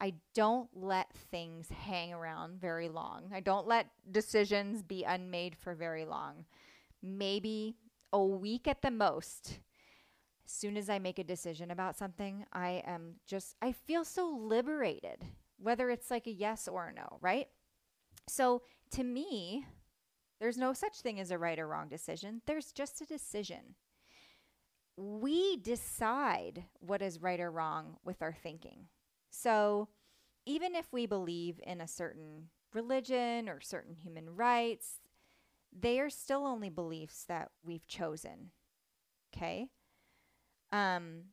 I 0.00 0.14
don't 0.34 0.68
let 0.74 1.12
things 1.12 1.68
hang 1.70 2.12
around 2.12 2.60
very 2.60 2.88
long. 2.88 3.30
I 3.34 3.40
don't 3.40 3.66
let 3.66 3.88
decisions 4.10 4.82
be 4.82 5.02
unmade 5.02 5.56
for 5.56 5.74
very 5.74 6.04
long. 6.04 6.44
Maybe 7.02 7.76
a 8.12 8.24
week 8.24 8.68
at 8.68 8.82
the 8.82 8.90
most. 8.90 9.58
Soon 10.50 10.78
as 10.78 10.88
I 10.88 10.98
make 10.98 11.18
a 11.18 11.24
decision 11.24 11.70
about 11.70 11.98
something, 11.98 12.46
I 12.54 12.82
am 12.86 13.16
just, 13.26 13.54
I 13.60 13.72
feel 13.72 14.02
so 14.02 14.30
liberated, 14.30 15.22
whether 15.58 15.90
it's 15.90 16.10
like 16.10 16.26
a 16.26 16.32
yes 16.32 16.66
or 16.66 16.88
a 16.88 16.92
no, 16.94 17.18
right? 17.20 17.48
So 18.26 18.62
to 18.92 19.04
me, 19.04 19.66
there's 20.40 20.56
no 20.56 20.72
such 20.72 21.02
thing 21.02 21.20
as 21.20 21.30
a 21.30 21.36
right 21.36 21.58
or 21.58 21.68
wrong 21.68 21.88
decision. 21.88 22.40
There's 22.46 22.72
just 22.72 23.02
a 23.02 23.06
decision. 23.06 23.74
We 24.96 25.58
decide 25.58 26.64
what 26.80 27.02
is 27.02 27.20
right 27.20 27.40
or 27.40 27.50
wrong 27.50 27.98
with 28.02 28.22
our 28.22 28.32
thinking. 28.32 28.86
So, 29.30 29.88
even 30.46 30.74
if 30.74 30.90
we 30.94 31.04
believe 31.04 31.60
in 31.62 31.82
a 31.82 31.86
certain 31.86 32.48
religion 32.72 33.50
or 33.50 33.60
certain 33.60 33.94
human 33.94 34.34
rights, 34.34 35.00
they 35.78 36.00
are 36.00 36.08
still 36.08 36.46
only 36.46 36.70
beliefs 36.70 37.24
that 37.28 37.50
we've 37.62 37.86
chosen. 37.86 38.52
Okay? 39.36 39.68
Um 40.72 41.24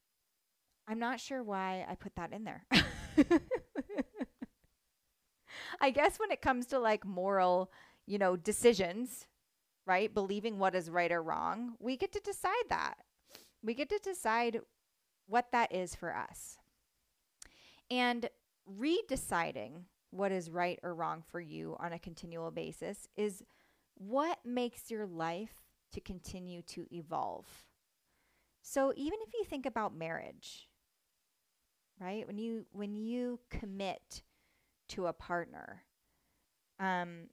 I'm 0.88 1.00
not 1.00 1.20
sure 1.20 1.44
why 1.44 1.86
I 1.90 1.96
put 1.96 2.16
that 2.16 2.32
in 2.32 2.44
there. 2.44 2.66
I 5.82 5.90
guess 5.90 6.20
when 6.20 6.32
it 6.32 6.42
comes 6.42 6.68
to 6.68 6.80
like 6.80 7.06
moral, 7.06 7.72
you 8.06 8.18
know, 8.18 8.36
decisions, 8.36 9.26
right? 9.88 10.14
Believing 10.14 10.60
what 10.60 10.76
is 10.76 10.90
right 10.90 11.12
or 11.12 11.24
wrong, 11.24 11.74
we 11.80 11.98
get 11.98 12.12
to 12.14 12.20
decide 12.20 12.54
that. 12.70 12.96
We 13.64 13.74
get 13.74 13.90
to 13.90 14.00
decide 14.00 14.62
what 15.28 15.52
that 15.52 15.74
is 15.74 15.96
for 15.96 16.16
us. 16.16 16.58
And 17.90 18.30
redeciding 18.72 19.86
what 20.12 20.32
is 20.32 20.50
right 20.50 20.80
or 20.84 20.94
wrong 20.94 21.24
for 21.30 21.40
you 21.40 21.76
on 21.80 21.94
a 21.94 22.00
continual 22.00 22.52
basis 22.52 23.08
is 23.16 23.44
what 23.96 24.40
makes 24.46 24.92
your 24.92 25.06
life 25.06 25.64
to 25.94 26.02
continue 26.02 26.62
to 26.64 26.86
evolve. 26.92 27.65
So 28.68 28.92
even 28.96 29.20
if 29.22 29.32
you 29.36 29.44
think 29.44 29.68
about 29.68 29.96
marriage, 29.96 30.68
right? 32.02 32.26
When 32.26 32.40
you 32.40 32.66
when 32.72 32.96
you 32.96 33.40
commit 33.52 34.24
to 34.90 35.06
a 35.06 35.14
partner, 35.14 35.84
um, 36.80 37.28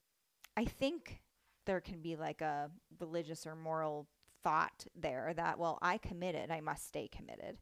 I 0.59 0.67
think 0.67 1.23
there 1.65 1.81
can 1.81 2.03
be 2.03 2.17
like 2.17 2.43
a 2.43 2.71
religious 3.01 3.47
or 3.47 3.57
moral 3.57 4.09
thought 4.45 4.87
there 4.95 5.33
that 5.35 5.59
well, 5.59 5.79
I 5.81 5.97
committed, 5.97 6.51
I 6.51 6.61
must 6.61 6.87
stay 6.87 7.09
committed. 7.09 7.57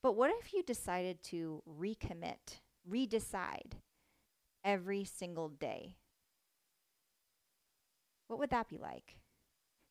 But 0.00 0.14
what 0.14 0.30
if 0.38 0.54
you 0.54 0.62
decided 0.62 1.20
to 1.24 1.60
recommit, 1.68 2.60
redecide 2.88 3.72
every 4.64 5.02
single 5.02 5.48
day? 5.48 5.96
What 8.28 8.38
would 8.38 8.50
that 8.50 8.68
be 8.68 8.78
like? 8.78 9.16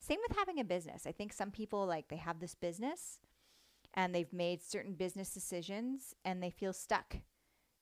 Same 0.07 0.19
with 0.27 0.37
having 0.37 0.59
a 0.59 0.63
business. 0.63 1.05
I 1.05 1.11
think 1.11 1.33
some 1.33 1.51
people 1.51 1.85
like 1.85 2.07
they 2.07 2.17
have 2.17 2.39
this 2.39 2.55
business 2.55 3.19
and 3.93 4.15
they've 4.15 4.31
made 4.31 4.61
certain 4.61 4.93
business 4.93 5.31
decisions 5.31 6.13
and 6.23 6.41
they 6.41 6.49
feel 6.49 6.71
stuck 6.71 7.17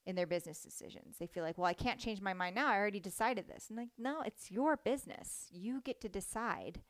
in 0.06 0.16
their 0.16 0.26
business 0.26 0.60
decisions. 0.60 1.16
They 1.18 1.26
feel 1.26 1.44
like, 1.44 1.56
well, 1.56 1.66
I 1.66 1.74
can't 1.74 2.00
change 2.00 2.20
my 2.20 2.32
mind 2.32 2.56
now. 2.56 2.68
I 2.68 2.78
already 2.78 3.00
decided 3.00 3.46
this. 3.46 3.66
And 3.68 3.78
like, 3.78 3.90
no, 3.96 4.22
it's 4.22 4.50
your 4.50 4.76
business. 4.76 5.46
You 5.50 5.80
get 5.82 6.00
to 6.00 6.08
decide 6.08 6.82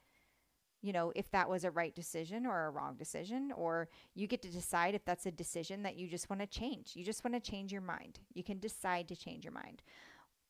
you 0.82 0.92
know, 0.92 1.12
if 1.16 1.28
that 1.32 1.48
was 1.48 1.64
a 1.64 1.70
right 1.70 1.94
decision 1.94 2.46
or 2.46 2.66
a 2.66 2.70
wrong 2.70 2.94
decision, 2.94 3.50
or 3.56 3.88
you 4.14 4.28
get 4.28 4.40
to 4.42 4.48
decide 4.48 4.94
if 4.94 5.04
that's 5.04 5.26
a 5.26 5.32
decision 5.32 5.82
that 5.82 5.96
you 5.96 6.06
just 6.06 6.30
want 6.30 6.40
to 6.40 6.46
change. 6.46 6.92
You 6.94 7.04
just 7.04 7.24
want 7.24 7.34
to 7.34 7.50
change 7.50 7.72
your 7.72 7.82
mind. 7.82 8.20
You 8.34 8.44
can 8.44 8.60
decide 8.60 9.08
to 9.08 9.16
change 9.16 9.44
your 9.44 9.52
mind. 9.52 9.82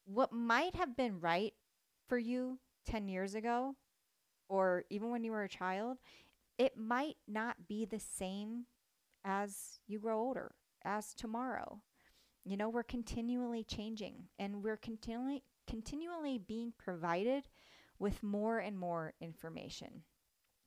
What 0.05 0.33
might 0.33 0.75
have 0.75 0.95
been 0.95 1.21
right 1.21 1.55
for 2.07 2.19
you 2.19 2.59
10 2.85 3.09
years 3.09 3.35
ago, 3.35 3.77
or 4.49 4.85
even 4.91 5.11
when 5.11 5.25
you 5.25 5.33
were 5.33 5.45
a 5.45 5.49
child, 5.49 5.99
it 6.59 6.77
might 6.77 7.17
not 7.29 7.69
be 7.69 7.85
the 7.85 8.01
same 8.01 8.67
as 9.25 9.81
you 9.87 9.99
grow 9.99 10.19
older, 10.19 10.55
as 10.85 11.15
tomorrow. 11.15 11.81
You 12.45 12.57
know, 12.57 12.69
we're 12.69 12.85
continually 12.85 13.65
changing 13.65 14.29
and 14.39 14.63
we're 14.63 14.77
continually 14.77 15.43
continually 15.67 16.39
being 16.39 16.73
provided 16.79 17.49
with 17.99 18.23
more 18.23 18.59
and 18.59 18.79
more 18.79 19.15
information 19.21 20.03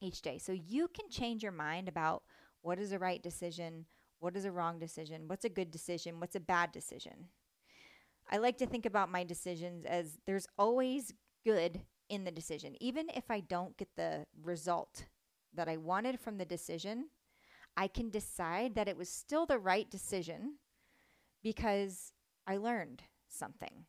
each 0.01 0.21
day. 0.21 0.37
So 0.37 0.51
you 0.51 0.89
can 0.89 1.09
change 1.09 1.41
your 1.41 1.53
mind 1.53 1.87
about 1.87 2.23
what 2.61 2.79
is 2.79 2.91
a 2.91 2.99
right 2.99 3.21
decision, 3.21 3.85
what 4.19 4.35
is 4.35 4.45
a 4.45 4.51
wrong 4.51 4.77
decision, 4.77 5.23
what's 5.27 5.45
a 5.45 5.49
good 5.49 5.71
decision, 5.71 6.19
what's 6.19 6.35
a 6.35 6.41
bad 6.41 6.71
decision. 6.73 7.29
I 8.29 8.37
like 8.37 8.57
to 8.57 8.65
think 8.65 8.85
about 8.85 9.11
my 9.11 9.23
decisions 9.23 9.85
as 9.85 10.17
there's 10.25 10.47
always 10.57 11.13
good 11.45 11.81
in 12.09 12.23
the 12.23 12.31
decision. 12.31 12.75
Even 12.81 13.07
if 13.15 13.29
I 13.29 13.39
don't 13.41 13.77
get 13.77 13.89
the 13.95 14.25
result 14.43 15.05
that 15.53 15.69
I 15.69 15.77
wanted 15.77 16.19
from 16.19 16.37
the 16.37 16.45
decision, 16.45 17.09
I 17.77 17.87
can 17.87 18.09
decide 18.09 18.75
that 18.75 18.87
it 18.87 18.97
was 18.97 19.09
still 19.09 19.45
the 19.45 19.59
right 19.59 19.89
decision 19.89 20.55
because 21.43 22.11
I 22.47 22.57
learned 22.57 23.03
something. 23.27 23.85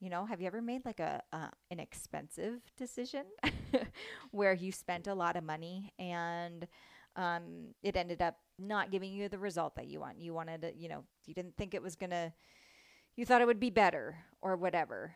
You 0.00 0.10
know, 0.10 0.26
have 0.26 0.40
you 0.40 0.46
ever 0.46 0.62
made 0.62 0.84
like 0.84 1.00
a 1.00 1.22
uh, 1.32 1.48
an 1.70 1.80
expensive 1.80 2.60
decision 2.76 3.24
where 4.30 4.52
you 4.54 4.72
spent 4.72 5.06
a 5.08 5.14
lot 5.14 5.36
of 5.36 5.44
money 5.44 5.92
and 5.98 6.68
um, 7.16 7.74
it 7.82 7.96
ended 7.96 8.22
up 8.22 8.36
not 8.58 8.90
giving 8.92 9.12
you 9.12 9.28
the 9.28 9.38
result 9.38 9.76
that 9.76 9.88
you 9.88 10.00
want? 10.00 10.20
You 10.20 10.34
wanted 10.34 10.62
to, 10.62 10.76
you 10.76 10.88
know, 10.88 11.04
you 11.26 11.34
didn't 11.34 11.56
think 11.56 11.74
it 11.74 11.82
was 11.82 11.96
gonna, 11.96 12.32
you 13.16 13.26
thought 13.26 13.42
it 13.42 13.46
would 13.46 13.60
be 13.60 13.70
better 13.70 14.16
or 14.42 14.56
whatever. 14.56 15.14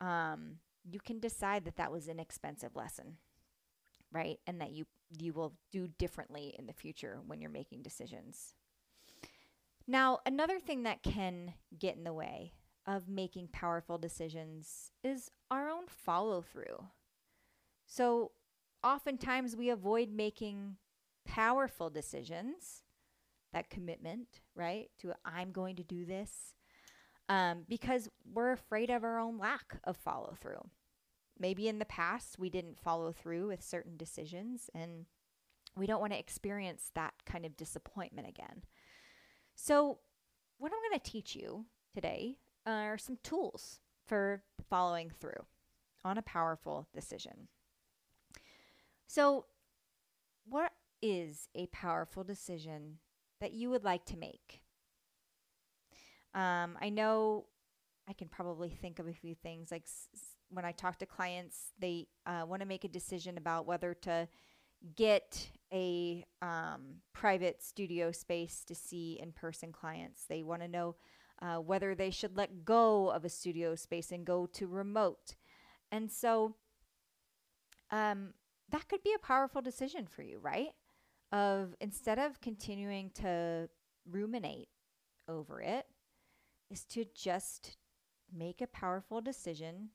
Um, 0.00 0.56
you 0.90 1.00
can 1.00 1.18
decide 1.18 1.64
that 1.64 1.76
that 1.76 1.92
was 1.92 2.08
an 2.08 2.20
expensive 2.20 2.76
lesson, 2.76 3.16
right? 4.12 4.38
And 4.46 4.60
that 4.60 4.72
you 4.72 4.86
you 5.16 5.32
will 5.32 5.54
do 5.70 5.86
differently 5.86 6.54
in 6.58 6.66
the 6.66 6.72
future 6.72 7.20
when 7.26 7.40
you're 7.40 7.50
making 7.50 7.82
decisions. 7.82 8.54
Now, 9.86 10.18
another 10.26 10.58
thing 10.58 10.82
that 10.82 11.02
can 11.02 11.54
get 11.78 11.96
in 11.96 12.04
the 12.04 12.12
way 12.12 12.54
of 12.86 13.08
making 13.08 13.48
powerful 13.52 13.98
decisions 13.98 14.90
is 15.04 15.30
our 15.50 15.68
own 15.68 15.84
follow 15.86 16.42
through. 16.42 16.86
So, 17.86 18.32
oftentimes 18.82 19.56
we 19.56 19.70
avoid 19.70 20.10
making 20.10 20.76
powerful 21.24 21.88
decisions, 21.88 22.82
that 23.52 23.70
commitment, 23.70 24.40
right? 24.56 24.90
To 25.00 25.14
I'm 25.24 25.52
going 25.52 25.76
to 25.76 25.84
do 25.84 26.04
this, 26.04 26.54
um, 27.28 27.64
because 27.68 28.08
we're 28.32 28.52
afraid 28.52 28.90
of 28.90 29.04
our 29.04 29.18
own 29.18 29.38
lack 29.38 29.78
of 29.84 29.96
follow 29.96 30.36
through. 30.40 30.70
Maybe 31.38 31.68
in 31.68 31.78
the 31.78 31.84
past 31.84 32.38
we 32.38 32.48
didn't 32.48 32.78
follow 32.78 33.12
through 33.12 33.48
with 33.48 33.62
certain 33.62 33.96
decisions, 33.96 34.70
and 34.74 35.06
we 35.76 35.86
don't 35.86 36.00
want 36.00 36.12
to 36.12 36.18
experience 36.18 36.90
that 36.94 37.14
kind 37.26 37.44
of 37.44 37.56
disappointment 37.56 38.28
again. 38.28 38.62
So, 39.54 39.98
what 40.58 40.72
I'm 40.72 40.90
going 40.90 41.00
to 41.00 41.10
teach 41.10 41.36
you 41.36 41.66
today 41.94 42.38
are 42.66 42.96
some 42.96 43.18
tools 43.22 43.80
for 44.06 44.42
following 44.68 45.10
through 45.10 45.44
on 46.04 46.16
a 46.16 46.22
powerful 46.22 46.88
decision. 46.94 47.48
So, 49.06 49.46
what 50.48 50.72
is 51.02 51.48
a 51.54 51.66
powerful 51.66 52.24
decision 52.24 52.98
that 53.40 53.52
you 53.52 53.70
would 53.70 53.84
like 53.84 54.04
to 54.06 54.16
make? 54.16 54.62
Um, 56.36 56.78
I 56.82 56.90
know 56.90 57.46
I 58.08 58.12
can 58.14 58.28
probably 58.28 58.70
think 58.70 59.00
of 59.00 59.08
a 59.08 59.14
few 59.14 59.34
things. 59.34 59.72
Like 59.72 59.84
s- 59.84 60.08
when 60.50 60.64
I 60.64 60.72
talk 60.72 60.98
to 61.00 61.06
clients, 61.06 61.72
they 61.80 62.08
uh, 62.26 62.44
want 62.46 62.62
to 62.62 62.68
make 62.68 62.84
a 62.84 62.88
decision 62.88 63.38
about 63.38 63.66
whether 63.66 63.94
to 63.94 64.28
get 64.96 65.50
a 65.72 66.24
um, 66.42 66.96
private 67.14 67.62
studio 67.62 68.12
space 68.12 68.64
to 68.66 68.74
see 68.74 69.18
in 69.20 69.32
person 69.32 69.72
clients. 69.72 70.26
They 70.26 70.42
want 70.42 70.62
to 70.62 70.68
know 70.68 70.96
uh, 71.42 71.56
whether 71.56 71.94
they 71.94 72.10
should 72.10 72.36
let 72.36 72.64
go 72.64 73.10
of 73.10 73.24
a 73.24 73.30
studio 73.30 73.74
space 73.74 74.12
and 74.12 74.24
go 74.26 74.46
to 74.46 74.66
remote. 74.68 75.36
And 75.90 76.10
so 76.10 76.56
um, 77.90 78.34
that 78.70 78.88
could 78.88 79.02
be 79.02 79.14
a 79.14 79.26
powerful 79.26 79.62
decision 79.62 80.06
for 80.06 80.22
you, 80.22 80.38
right? 80.38 80.70
Of 81.32 81.74
instead 81.80 82.18
of 82.18 82.40
continuing 82.40 83.10
to 83.16 83.68
ruminate 84.08 84.68
over 85.28 85.60
it, 85.60 85.86
is 86.70 86.84
to 86.84 87.04
just 87.14 87.76
make 88.32 88.60
a 88.60 88.66
powerful 88.66 89.20
decision 89.20 89.90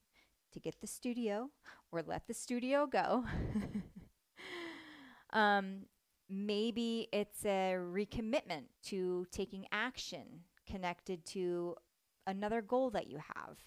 to 0.52 0.60
get 0.60 0.82
the 0.82 0.88
studio 0.88 1.50
or 1.92 2.02
let 2.02 2.28
the 2.28 2.34
studio 2.34 2.86
go. 2.86 3.26
um, 5.34 5.86
maybe 6.30 7.08
it's 7.12 7.46
a 7.46 7.76
recommitment 7.78 8.66
to 8.84 9.26
taking 9.32 9.66
action 9.72 10.42
connected 10.66 11.26
to 11.26 11.76
another 12.28 12.62
goal 12.62 12.90
that 12.92 13.08
you 13.08 13.18
have 13.18 13.58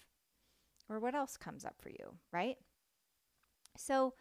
or 0.89 0.99
what 0.99 1.15
else 1.15 1.37
comes 1.37 1.65
up 1.65 1.75
for 1.79 1.89
you, 1.89 2.17
right? 2.31 2.57
So, 3.77 4.13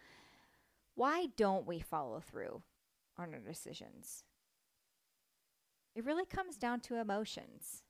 why 0.95 1.27
don't 1.37 1.67
we 1.67 1.81
follow 1.81 2.21
through 2.21 2.63
on 3.19 3.35
our 3.35 3.41
decisions? 3.41 4.25
It 5.95 6.05
really 6.05 6.25
comes 6.25 6.57
down 6.57 6.81
to 6.81 7.01
emotions. 7.01 7.84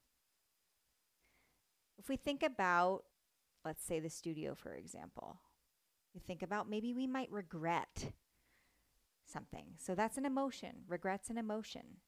If 1.98 2.08
we 2.08 2.16
think 2.16 2.42
about, 2.42 3.04
let's 3.64 3.84
say, 3.84 4.00
the 4.00 4.10
studio, 4.10 4.54
for 4.54 4.74
example, 4.74 5.40
we 6.14 6.20
think 6.20 6.42
about 6.42 6.68
maybe 6.68 6.92
we 6.92 7.06
might 7.06 7.30
regret 7.30 8.12
something. 9.26 9.66
So 9.78 9.94
that's 9.94 10.18
an 10.18 10.24
emotion. 10.24 10.84
Regret's 10.86 11.30
an 11.30 11.38
emotion. 11.38 11.98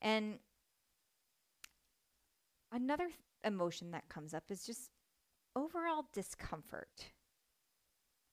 And 0.00 0.38
another 2.72 3.06
th- 3.06 3.18
emotion 3.44 3.90
that 3.92 4.08
comes 4.08 4.34
up 4.34 4.44
is 4.50 4.64
just 4.64 4.90
overall 5.56 6.06
discomfort. 6.12 7.12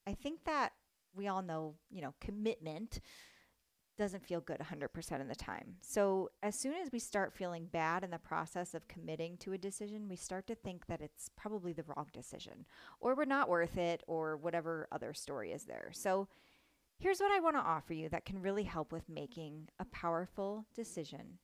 I 0.07 0.13
think 0.13 0.43
that 0.45 0.73
we 1.15 1.27
all 1.27 1.41
know, 1.41 1.75
you 1.89 2.01
know, 2.01 2.13
commitment 2.19 2.99
doesn't 3.97 4.25
feel 4.25 4.41
good 4.41 4.59
100% 4.59 5.21
of 5.21 5.27
the 5.27 5.35
time. 5.35 5.75
So, 5.81 6.29
as 6.43 6.59
soon 6.59 6.73
as 6.75 6.91
we 6.91 6.99
start 6.99 7.33
feeling 7.33 7.67
bad 7.71 8.03
in 8.03 8.11
the 8.11 8.17
process 8.17 8.73
of 8.73 8.87
committing 8.87 9.37
to 9.37 9.53
a 9.53 9.57
decision, 9.57 10.07
we 10.09 10.15
start 10.15 10.47
to 10.47 10.55
think 10.55 10.87
that 10.87 11.01
it's 11.01 11.29
probably 11.35 11.73
the 11.73 11.83
wrong 11.83 12.07
decision 12.11 12.65
or 12.99 13.15
we're 13.15 13.25
not 13.25 13.49
worth 13.49 13.77
it 13.77 14.03
or 14.07 14.37
whatever 14.37 14.87
other 14.91 15.13
story 15.13 15.51
is 15.51 15.65
there. 15.65 15.89
So, 15.93 16.27
here's 16.99 17.19
what 17.19 17.31
I 17.31 17.39
want 17.39 17.55
to 17.55 17.61
offer 17.61 17.93
you 17.93 18.09
that 18.09 18.25
can 18.25 18.41
really 18.41 18.63
help 18.63 18.91
with 18.91 19.09
making 19.09 19.69
a 19.79 19.85
powerful 19.85 20.65
decision 20.75 21.39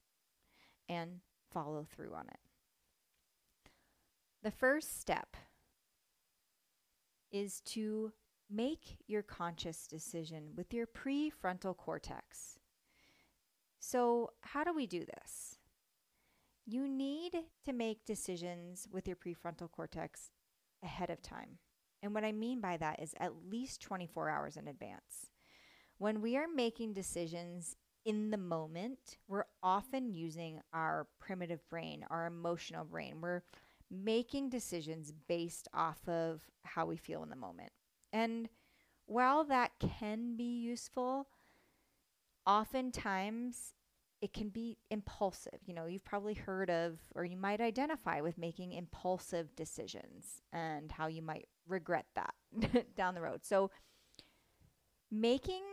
and 0.90 1.20
follow 1.54 1.86
through 1.90 2.14
on 2.14 2.28
it. 2.28 2.40
The 4.44 4.52
first 4.52 5.00
step 5.00 5.38
is 7.32 7.62
to 7.62 8.12
make 8.52 8.98
your 9.08 9.22
conscious 9.22 9.88
decision 9.88 10.50
with 10.56 10.74
your 10.74 10.88
prefrontal 10.88 11.76
cortex. 11.76 12.60
So, 13.80 14.32
how 14.42 14.64
do 14.64 14.74
we 14.74 14.86
do 14.86 15.06
this? 15.06 15.58
You 16.66 16.88
need 16.88 17.34
to 17.66 17.74
make 17.74 18.06
decisions 18.06 18.88
with 18.92 19.08
your 19.08 19.18
prefrontal 19.18 19.72
cortex 19.72 20.30
ahead 20.84 21.10
of 21.10 21.22
time. 21.22 21.58
And 22.04 22.14
what 22.14 22.24
I 22.24 22.32
mean 22.32 22.62
by 22.62 22.78
that 22.78 23.02
is 23.02 23.14
at 23.20 23.50
least 23.50 23.82
24 23.82 24.30
hours 24.30 24.58
in 24.58 24.68
advance. 24.68 25.30
When 25.98 26.22
we 26.22 26.36
are 26.36 26.48
making 26.48 26.94
decisions 26.94 27.76
in 28.06 28.32
the 28.32 28.38
moment, 28.38 29.18
we're 29.28 29.46
often 29.62 30.14
using 30.14 30.62
our 30.74 31.08
primitive 31.20 31.68
brain, 31.70 32.06
our 32.10 32.26
emotional 32.26 32.86
brain. 32.86 33.22
We're 33.22 33.44
making 33.90 34.50
decisions 34.50 35.12
based 35.28 35.68
off 35.74 36.08
of 36.08 36.42
how 36.64 36.86
we 36.86 36.98
feel 36.98 37.24
in 37.24 37.30
the 37.30 37.36
moment. 37.36 37.72
And 38.14 38.50
while 39.06 39.44
that 39.46 39.72
can 39.80 40.36
be 40.36 40.60
useful, 40.60 41.28
oftentimes 42.46 43.74
it 44.22 44.34
can 44.34 44.50
be 44.50 44.78
impulsive. 44.90 45.60
You 45.66 45.74
know, 45.74 45.86
you've 45.86 46.06
probably 46.06 46.36
heard 46.36 46.70
of, 46.70 47.00
or 47.16 47.26
you 47.26 47.38
might 47.38 47.60
identify 47.60 48.22
with 48.22 48.38
making 48.38 48.74
impulsive 48.74 49.56
decisions 49.56 50.42
and 50.54 50.92
how 50.92 51.08
you 51.08 51.22
might 51.22 51.48
regret 51.68 52.06
that 52.16 52.36
down 52.96 53.16
the 53.16 53.22
road. 53.22 53.44
So, 53.44 53.72
making 55.10 55.64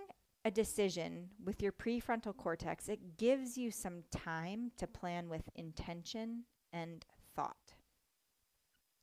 a 0.44 0.50
decision 0.50 1.28
with 1.44 1.60
your 1.62 1.72
prefrontal 1.72 2.36
cortex, 2.36 2.88
it 2.88 3.18
gives 3.18 3.58
you 3.58 3.70
some 3.70 4.02
time 4.10 4.72
to 4.78 4.86
plan 4.86 5.28
with 5.28 5.42
intention 5.54 6.44
and 6.72 7.04
thought. 7.36 7.74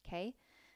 Okay? 0.05 0.33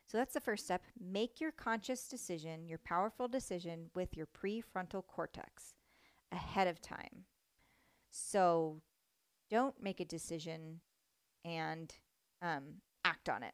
So 0.10 0.18
that's 0.18 0.34
the 0.34 0.42
first 0.42 0.66
step. 0.66 0.84
Make 1.00 1.40
your 1.40 1.52
conscious 1.52 2.08
decision, 2.08 2.68
your 2.68 2.80
powerful 2.80 3.28
decision 3.28 3.92
with 3.94 4.18
your 4.18 4.26
prefrontal 4.26 5.06
cortex 5.06 5.76
ahead 6.32 6.68
of 6.68 6.82
time. 6.82 7.26
So 8.10 8.82
don't 9.52 9.76
make 9.84 10.00
a 10.00 10.06
decision 10.06 10.82
and 11.46 11.94
um, 12.42 12.82
act 13.06 13.30
on 13.30 13.44
it 13.44 13.54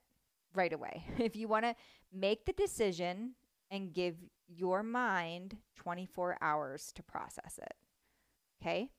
right 0.54 0.72
away. 0.72 1.04
if 1.18 1.36
you 1.36 1.50
want 1.50 1.66
to 1.66 1.76
make 2.14 2.46
the 2.46 2.54
decision 2.54 3.36
and 3.70 3.94
give 3.94 4.16
your 4.48 4.82
mind 4.82 5.58
24 5.76 6.38
hours 6.40 6.94
to 6.96 7.04
process 7.04 7.60
it. 7.62 7.74
Okay? 8.62 8.92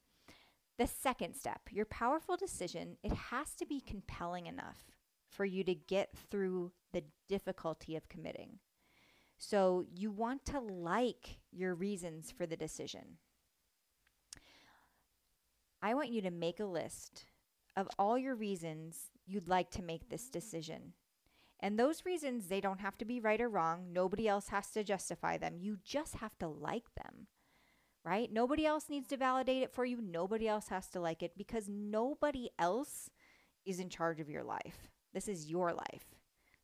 The 0.79 0.87
second 0.87 1.35
step, 1.35 1.61
your 1.71 1.87
powerful 1.87 2.37
decision, 2.37 2.99
it 3.03 3.13
has 3.13 3.55
to 3.55 3.65
be 3.65 3.81
compelling 3.81 4.45
enough 4.47 4.85
for 5.31 5.45
you 5.45 5.65
to 5.65 5.75
get 5.75 6.11
through 6.31 6.73
the 6.97 7.05
difficulty 7.29 7.95
of 7.95 8.09
committing. 8.09 8.59
So 9.37 9.85
you 9.95 10.11
want 10.11 10.47
to 10.47 10.61
like 10.61 11.37
your 11.53 11.75
reasons 11.75 12.31
for 12.31 12.47
the 12.47 12.57
decision. 12.57 13.19
I 15.83 15.93
want 15.93 16.09
you 16.09 16.23
to 16.23 16.31
make 16.31 16.59
a 16.59 16.65
list 16.65 17.27
of 17.77 17.87
all 17.99 18.17
your 18.17 18.35
reasons 18.35 18.97
you'd 19.27 19.47
like 19.47 19.71
to 19.73 19.83
make 19.83 20.09
this 20.09 20.31
decision. 20.31 20.95
And 21.61 21.79
those 21.79 22.07
reasons, 22.07 22.47
they 22.47 22.63
don't 22.63 22.81
have 22.81 22.97
to 22.97 23.05
be 23.05 23.21
right 23.21 23.41
or 23.41 23.51
wrong. 23.51 23.93
Nobody 23.93 24.27
else 24.27 24.49
has 24.49 24.71
to 24.71 24.83
justify 24.83 25.37
them. 25.37 25.59
You 25.59 25.77
just 25.85 26.17
have 26.17 26.39
to 26.39 26.49
like 26.49 26.95
them, 26.95 27.27
right? 28.05 28.33
Nobody 28.33 28.65
else 28.65 28.89
needs 28.89 29.09
to 29.09 29.19
validate 29.19 29.63
it 29.63 29.73
for 29.73 29.85
you. 29.85 30.01
Nobody 30.01 30.49
else 30.49 30.69
has 30.69 30.89
to 30.89 31.01
like 31.01 31.23
it 31.23 31.33
because 31.37 31.69
nobody 31.69 32.49
else 32.59 33.11
is 33.67 33.81
in 33.81 33.91
charge 33.91 34.19
of 34.19 34.31
your 34.31 34.45
life. 34.45 34.89
This 35.13 35.29
is 35.29 35.51
your 35.51 35.75
life. 35.75 36.16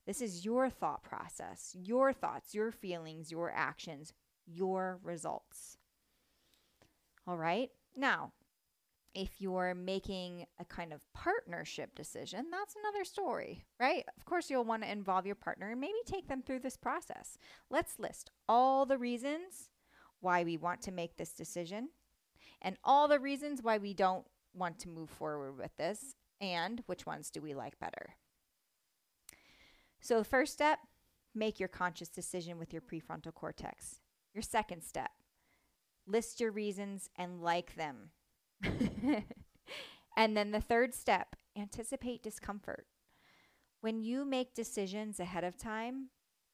This 0.06 0.20
is 0.20 0.44
your 0.44 0.68
thought 0.68 1.02
process, 1.02 1.76
your 1.78 2.12
thoughts, 2.12 2.54
your 2.54 2.72
feelings, 2.72 3.30
your 3.30 3.52
actions, 3.54 4.12
your 4.46 4.98
results. 5.02 5.78
All 7.26 7.36
right. 7.36 7.70
Now, 7.96 8.32
if 9.14 9.40
you're 9.40 9.74
making 9.74 10.46
a 10.58 10.64
kind 10.64 10.92
of 10.92 11.04
partnership 11.12 11.94
decision, 11.94 12.46
that's 12.50 12.74
another 12.74 13.04
story, 13.04 13.64
right? 13.78 14.04
Of 14.16 14.24
course, 14.24 14.48
you'll 14.50 14.64
want 14.64 14.82
to 14.82 14.90
involve 14.90 15.26
your 15.26 15.34
partner 15.34 15.70
and 15.70 15.80
maybe 15.80 15.92
take 16.06 16.28
them 16.28 16.42
through 16.42 16.60
this 16.60 16.76
process. 16.76 17.36
Let's 17.70 17.98
list 17.98 18.30
all 18.48 18.86
the 18.86 18.98
reasons 18.98 19.70
why 20.20 20.44
we 20.44 20.56
want 20.56 20.82
to 20.82 20.92
make 20.92 21.16
this 21.16 21.32
decision 21.32 21.90
and 22.62 22.76
all 22.84 23.06
the 23.06 23.20
reasons 23.20 23.62
why 23.62 23.78
we 23.78 23.92
don't 23.92 24.24
want 24.54 24.78
to 24.80 24.88
move 24.88 25.10
forward 25.10 25.58
with 25.58 25.76
this 25.76 26.14
and 26.40 26.82
which 26.86 27.06
ones 27.06 27.30
do 27.30 27.40
we 27.40 27.54
like 27.54 27.78
better. 27.78 28.14
So, 30.02 30.18
the 30.18 30.24
first 30.24 30.52
step, 30.52 30.80
make 31.32 31.60
your 31.60 31.68
conscious 31.68 32.08
decision 32.08 32.58
with 32.58 32.72
your 32.72 32.82
prefrontal 32.82 33.32
cortex. 33.32 34.00
Your 34.34 34.42
second 34.42 34.82
step, 34.82 35.12
list 36.06 36.40
your 36.40 36.50
reasons 36.50 37.08
and 37.16 37.40
like 37.40 37.76
them. 37.76 38.10
and 40.16 40.36
then 40.36 40.50
the 40.50 40.60
third 40.60 40.92
step, 40.92 41.36
anticipate 41.56 42.22
discomfort. 42.22 42.86
When 43.80 44.00
you 44.00 44.24
make 44.24 44.54
decisions 44.54 45.20
ahead 45.20 45.44
of 45.44 45.56
time, 45.56 46.08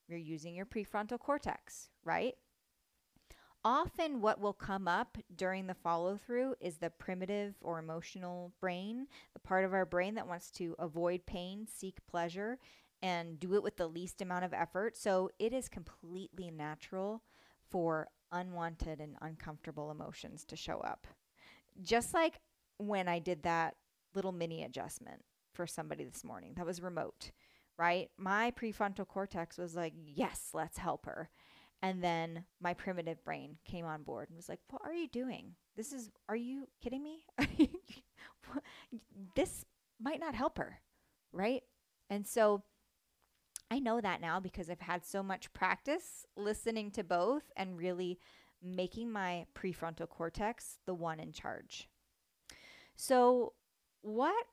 you're 0.08 0.18
using 0.18 0.54
your 0.54 0.66
prefrontal 0.66 1.18
cortex, 1.18 1.88
right? 2.04 2.34
Often, 3.64 4.20
what 4.20 4.40
will 4.40 4.52
come 4.52 4.87
up 4.87 5.16
during 5.34 5.66
the 5.66 5.74
follow 5.74 6.16
through 6.16 6.54
is 6.61 6.76
the 6.76 6.90
primitive 6.90 7.54
or 7.62 7.78
emotional 7.78 8.52
brain, 8.61 9.06
the 9.32 9.40
part 9.40 9.64
of 9.64 9.72
our 9.72 9.87
brain 9.87 10.14
that 10.16 10.28
wants 10.28 10.50
to 10.52 10.76
avoid 10.78 11.26
pain, 11.26 11.66
seek 11.66 11.98
pleasure, 12.06 12.58
and 13.02 13.38
do 13.38 13.54
it 13.54 13.62
with 13.62 13.76
the 13.76 13.87
least 13.87 14.20
amount 14.20 14.44
of 14.44 14.52
effort. 14.52 14.96
So 14.96 15.30
it 15.38 15.52
is 15.52 15.68
completely 15.68 16.50
natural 16.50 17.22
for 17.70 18.08
unwanted 18.32 19.00
and 19.00 19.16
uncomfortable 19.20 19.90
emotions 19.90 20.44
to 20.46 20.56
show 20.56 20.78
up. 20.80 21.06
Just 21.80 22.12
like 22.12 22.40
when 22.78 23.08
I 23.08 23.18
did 23.18 23.42
that 23.44 23.76
little 24.14 24.32
mini 24.32 24.64
adjustment 24.64 25.22
for 25.52 25.66
somebody 25.66 26.04
this 26.04 26.24
morning 26.24 26.54
that 26.56 26.66
was 26.66 26.82
remote, 26.82 27.30
right? 27.78 28.11
My 28.16 28.50
prefrontal 28.50 29.06
cortex 29.06 29.58
was 29.58 29.76
like, 29.76 29.92
yes, 29.96 30.50
let's 30.52 30.78
help 30.78 31.06
her. 31.06 31.30
And 31.80 32.02
then 32.02 32.44
my 32.61 32.74
primitive 32.74 33.22
brain 33.24 33.56
came 33.64 33.84
on 33.84 34.02
board 34.02 34.28
and 34.28 34.37
was 34.37 34.48
like, 34.48 34.61
what 34.70 34.82
are 34.84 34.94
you 34.94 35.08
doing? 35.08 35.54
This 35.76 35.92
is, 35.92 36.11
are 36.28 36.37
you 36.37 36.66
kidding 36.82 37.04
me? 37.04 37.24
this 39.37 39.64
might 40.00 40.18
not 40.18 40.34
help 40.34 40.58
her, 40.58 40.80
right? 41.32 41.62
And 42.11 42.26
so 42.26 42.64
I 43.70 43.78
know 43.78 44.00
that 44.00 44.20
now 44.20 44.40
because 44.40 44.70
I've 44.70 44.81
had 44.81 45.04
so 45.04 45.22
much 45.22 45.52
practice 45.52 46.24
listening 46.37 46.90
to 46.92 47.04
both 47.04 47.42
and 47.57 47.76
really 47.76 48.18
making 48.62 49.12
my 49.12 49.46
prefrontal 49.54 50.09
cortex 50.09 50.78
the 50.87 50.94
one 50.94 51.20
in 51.20 51.33
charge. 51.33 51.88
So, 52.96 53.52
what 54.00 54.46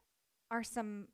are 0.52 0.64
some 0.64 1.08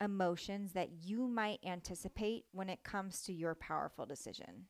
emotions 0.00 0.72
that 0.72 0.88
you 1.04 1.28
might 1.28 1.60
anticipate 1.64 2.44
when 2.52 2.68
it 2.68 2.82
comes 2.82 3.22
to 3.22 3.32
your 3.32 3.54
powerful 3.54 4.06
decision? 4.06 4.66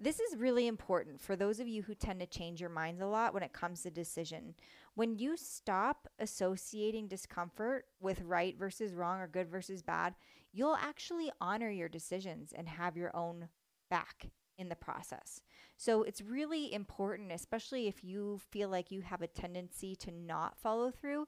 This 0.00 0.18
is 0.18 0.36
really 0.36 0.66
important 0.66 1.20
for 1.20 1.36
those 1.36 1.60
of 1.60 1.68
you 1.68 1.82
who 1.82 1.94
tend 1.94 2.20
to 2.20 2.26
change 2.26 2.60
your 2.60 2.68
minds 2.68 3.00
a 3.00 3.06
lot 3.06 3.32
when 3.32 3.44
it 3.44 3.52
comes 3.52 3.82
to 3.82 3.90
decision. 3.90 4.54
When 4.94 5.16
you 5.16 5.36
stop 5.36 6.08
associating 6.18 7.06
discomfort 7.06 7.86
with 8.00 8.20
right 8.22 8.58
versus 8.58 8.92
wrong 8.92 9.20
or 9.20 9.28
good 9.28 9.48
versus 9.48 9.82
bad, 9.82 10.14
you'll 10.54 10.76
actually 10.76 11.30
honor 11.40 11.70
your 11.70 11.88
decisions 11.88 12.52
and 12.56 12.68
have 12.68 12.96
your 12.96 13.14
own 13.14 13.48
back 13.90 14.30
in 14.56 14.68
the 14.68 14.76
process. 14.76 15.40
So 15.76 16.04
it's 16.04 16.20
really 16.22 16.72
important, 16.72 17.32
especially 17.32 17.88
if 17.88 18.04
you 18.04 18.40
feel 18.50 18.68
like 18.68 18.92
you 18.92 19.00
have 19.00 19.20
a 19.20 19.26
tendency 19.26 19.96
to 19.96 20.12
not 20.12 20.56
follow 20.56 20.92
through, 20.92 21.26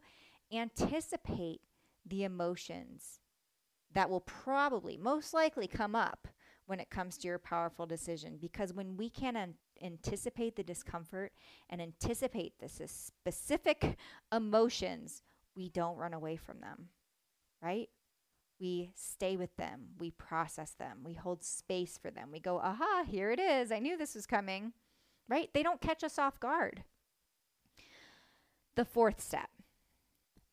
anticipate 0.52 1.60
the 2.06 2.22
emotions 2.22 3.18
that 3.92 4.08
will 4.08 4.20
probably, 4.20 4.96
most 4.96 5.34
likely, 5.34 5.66
come 5.66 5.96
up 5.96 6.28
when 6.66 6.80
it 6.80 6.90
comes 6.90 7.16
to 7.18 7.28
your 7.28 7.38
powerful 7.38 7.86
decision. 7.86 8.36
Because 8.40 8.72
when 8.72 8.96
we 8.96 9.10
can 9.10 9.34
an- 9.36 9.54
anticipate 9.82 10.54
the 10.54 10.62
discomfort 10.62 11.32
and 11.68 11.82
anticipate 11.82 12.54
the 12.60 12.68
specific 12.68 13.96
emotions, 14.32 15.22
we 15.56 15.68
don't 15.68 15.96
run 15.96 16.14
away 16.14 16.36
from 16.36 16.60
them, 16.60 16.88
right? 17.62 17.88
We 18.58 18.90
stay 18.94 19.36
with 19.36 19.54
them, 19.56 19.88
we 19.98 20.10
process 20.10 20.70
them, 20.70 20.98
we 21.04 21.12
hold 21.12 21.44
space 21.44 21.98
for 21.98 22.10
them. 22.10 22.30
We 22.32 22.40
go, 22.40 22.58
aha, 22.58 23.04
here 23.06 23.30
it 23.30 23.38
is. 23.38 23.70
I 23.70 23.80
knew 23.80 23.98
this 23.98 24.14
was 24.14 24.26
coming, 24.26 24.72
right? 25.28 25.50
They 25.52 25.62
don't 25.62 25.80
catch 25.80 26.02
us 26.02 26.18
off 26.18 26.40
guard. 26.40 26.84
The 28.76 28.84
fourth 28.84 29.20
step 29.20 29.50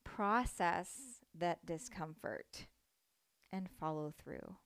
process 0.04 1.22
that 1.34 1.66
discomfort 1.66 2.68
and 3.52 3.70
follow 3.80 4.14
through. 4.22 4.58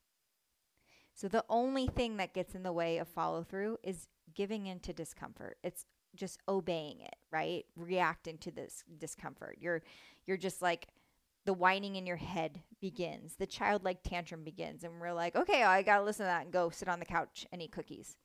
So 1.14 1.28
the 1.28 1.46
only 1.50 1.88
thing 1.88 2.18
that 2.18 2.34
gets 2.34 2.54
in 2.54 2.64
the 2.64 2.74
way 2.74 2.98
of 2.98 3.08
follow 3.08 3.44
through 3.44 3.78
is 3.84 4.08
giving 4.36 4.68
into 4.68 4.94
discomfort. 4.94 5.58
It's 5.64 5.86
just 6.16 6.40
obeying 6.48 7.02
it, 7.02 7.16
right? 7.32 7.66
Reacting 7.76 8.38
to 8.40 8.52
this 8.52 8.84
discomfort. 8.98 9.58
You're 9.60 9.82
you're 10.26 10.38
just 10.38 10.62
like 10.62 10.88
the 11.48 11.54
whining 11.54 11.96
in 11.96 12.06
your 12.06 12.18
head 12.18 12.62
begins. 12.82 13.38
The 13.38 13.48
childlike 13.48 14.04
tantrum 14.04 14.44
begins 14.44 14.84
and 14.84 15.00
we're 15.00 15.14
like, 15.14 15.34
"Okay, 15.34 15.64
I 15.64 15.82
got 15.82 16.00
to 16.00 16.04
listen 16.04 16.26
to 16.26 16.30
that 16.30 16.44
and 16.44 16.52
go 16.52 16.70
sit 16.70 16.90
on 16.90 17.00
the 17.00 17.06
couch 17.06 17.48
and 17.52 17.62
eat 17.62 17.72
cookies." 17.72 18.18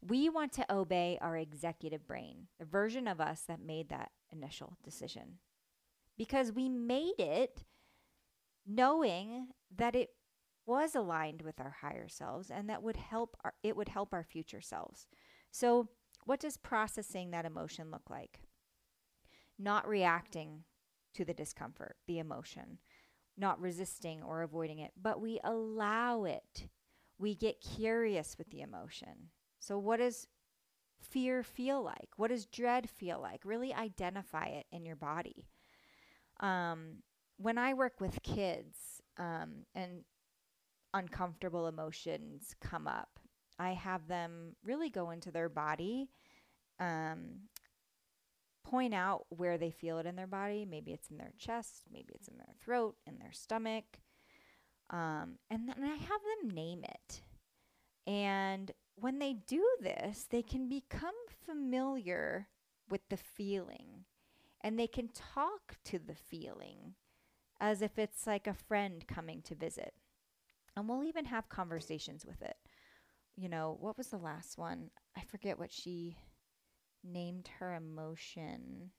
We 0.00 0.28
want 0.28 0.52
to 0.52 0.72
obey 0.72 1.18
our 1.20 1.36
executive 1.36 2.06
brain, 2.06 2.46
the 2.60 2.64
version 2.64 3.08
of 3.08 3.20
us 3.20 3.42
that 3.42 3.60
made 3.60 3.88
that 3.88 4.12
initial 4.30 4.78
decision. 4.84 5.40
Because 6.16 6.52
we 6.52 6.68
made 6.68 7.18
it 7.18 7.64
knowing 8.64 9.48
that 9.74 9.96
it 9.96 10.10
was 10.64 10.94
aligned 10.94 11.42
with 11.42 11.60
our 11.60 11.76
higher 11.80 12.08
selves 12.08 12.48
and 12.48 12.70
that 12.70 12.82
would 12.82 12.96
help 12.96 13.36
our, 13.42 13.54
it 13.64 13.76
would 13.76 13.88
help 13.88 14.14
our 14.14 14.24
future 14.24 14.60
selves. 14.60 15.08
So, 15.50 15.88
what 16.24 16.38
does 16.38 16.56
processing 16.56 17.32
that 17.32 17.44
emotion 17.44 17.90
look 17.90 18.08
like? 18.08 18.40
Not 19.58 19.88
reacting 19.88 20.62
to 21.14 21.24
the 21.24 21.34
discomfort, 21.34 21.96
the 22.06 22.18
emotion, 22.18 22.78
not 23.36 23.60
resisting 23.60 24.22
or 24.22 24.42
avoiding 24.42 24.78
it, 24.78 24.92
but 25.00 25.20
we 25.20 25.40
allow 25.44 26.24
it. 26.24 26.68
We 27.18 27.34
get 27.34 27.60
curious 27.60 28.36
with 28.38 28.50
the 28.50 28.62
emotion. 28.62 29.30
So, 29.58 29.78
what 29.78 29.98
does 29.98 30.26
fear 31.00 31.42
feel 31.42 31.82
like? 31.82 32.08
What 32.16 32.28
does 32.28 32.46
dread 32.46 32.88
feel 32.88 33.20
like? 33.20 33.42
Really 33.44 33.72
identify 33.74 34.46
it 34.46 34.66
in 34.72 34.84
your 34.84 34.96
body. 34.96 35.46
Um, 36.40 37.02
when 37.36 37.58
I 37.58 37.74
work 37.74 38.00
with 38.00 38.22
kids 38.22 39.02
um, 39.18 39.64
and 39.74 40.04
uncomfortable 40.94 41.66
emotions 41.66 42.54
come 42.60 42.86
up, 42.86 43.18
I 43.58 43.72
have 43.72 44.08
them 44.08 44.56
really 44.64 44.90
go 44.90 45.10
into 45.10 45.30
their 45.30 45.48
body, 45.48 46.08
um, 46.80 47.48
point 48.64 48.94
out 48.94 49.26
where 49.28 49.58
they 49.58 49.70
feel 49.70 49.98
it 49.98 50.06
in 50.06 50.16
their 50.16 50.26
body. 50.26 50.64
Maybe 50.68 50.92
it's 50.92 51.10
in 51.10 51.18
their 51.18 51.32
chest, 51.38 51.84
maybe 51.90 52.12
it's 52.14 52.28
in 52.28 52.36
their 52.36 52.54
throat, 52.62 52.96
in 53.06 53.18
their 53.18 53.32
stomach. 53.32 53.84
Um, 54.90 55.38
and 55.50 55.68
then 55.68 55.82
I 55.82 55.94
have 55.94 56.20
them 56.40 56.50
name 56.54 56.84
it. 56.84 57.22
And 58.06 58.70
when 58.96 59.18
they 59.18 59.32
do 59.32 59.64
this, 59.80 60.26
they 60.30 60.42
can 60.42 60.68
become 60.68 61.14
familiar 61.46 62.48
with 62.90 63.00
the 63.08 63.16
feeling 63.16 64.04
and 64.62 64.78
they 64.78 64.86
can 64.86 65.08
talk 65.08 65.76
to 65.84 65.98
the 65.98 66.14
feeling 66.14 66.94
as 67.60 67.82
if 67.82 67.98
it's 67.98 68.26
like 68.26 68.46
a 68.46 68.54
friend 68.54 69.06
coming 69.06 69.42
to 69.42 69.54
visit. 69.54 69.94
And 70.76 70.88
we'll 70.88 71.04
even 71.04 71.26
have 71.26 71.48
conversations 71.48 72.24
with 72.24 72.42
it. 72.42 72.56
You 73.36 73.48
know, 73.48 73.76
what 73.80 73.96
was 73.96 74.08
the 74.08 74.18
last 74.18 74.58
one? 74.58 74.90
I 75.16 75.22
forget 75.22 75.58
what 75.58 75.72
she 75.72 76.16
named 77.04 77.48
her 77.58 77.74
emotion. 77.74 78.90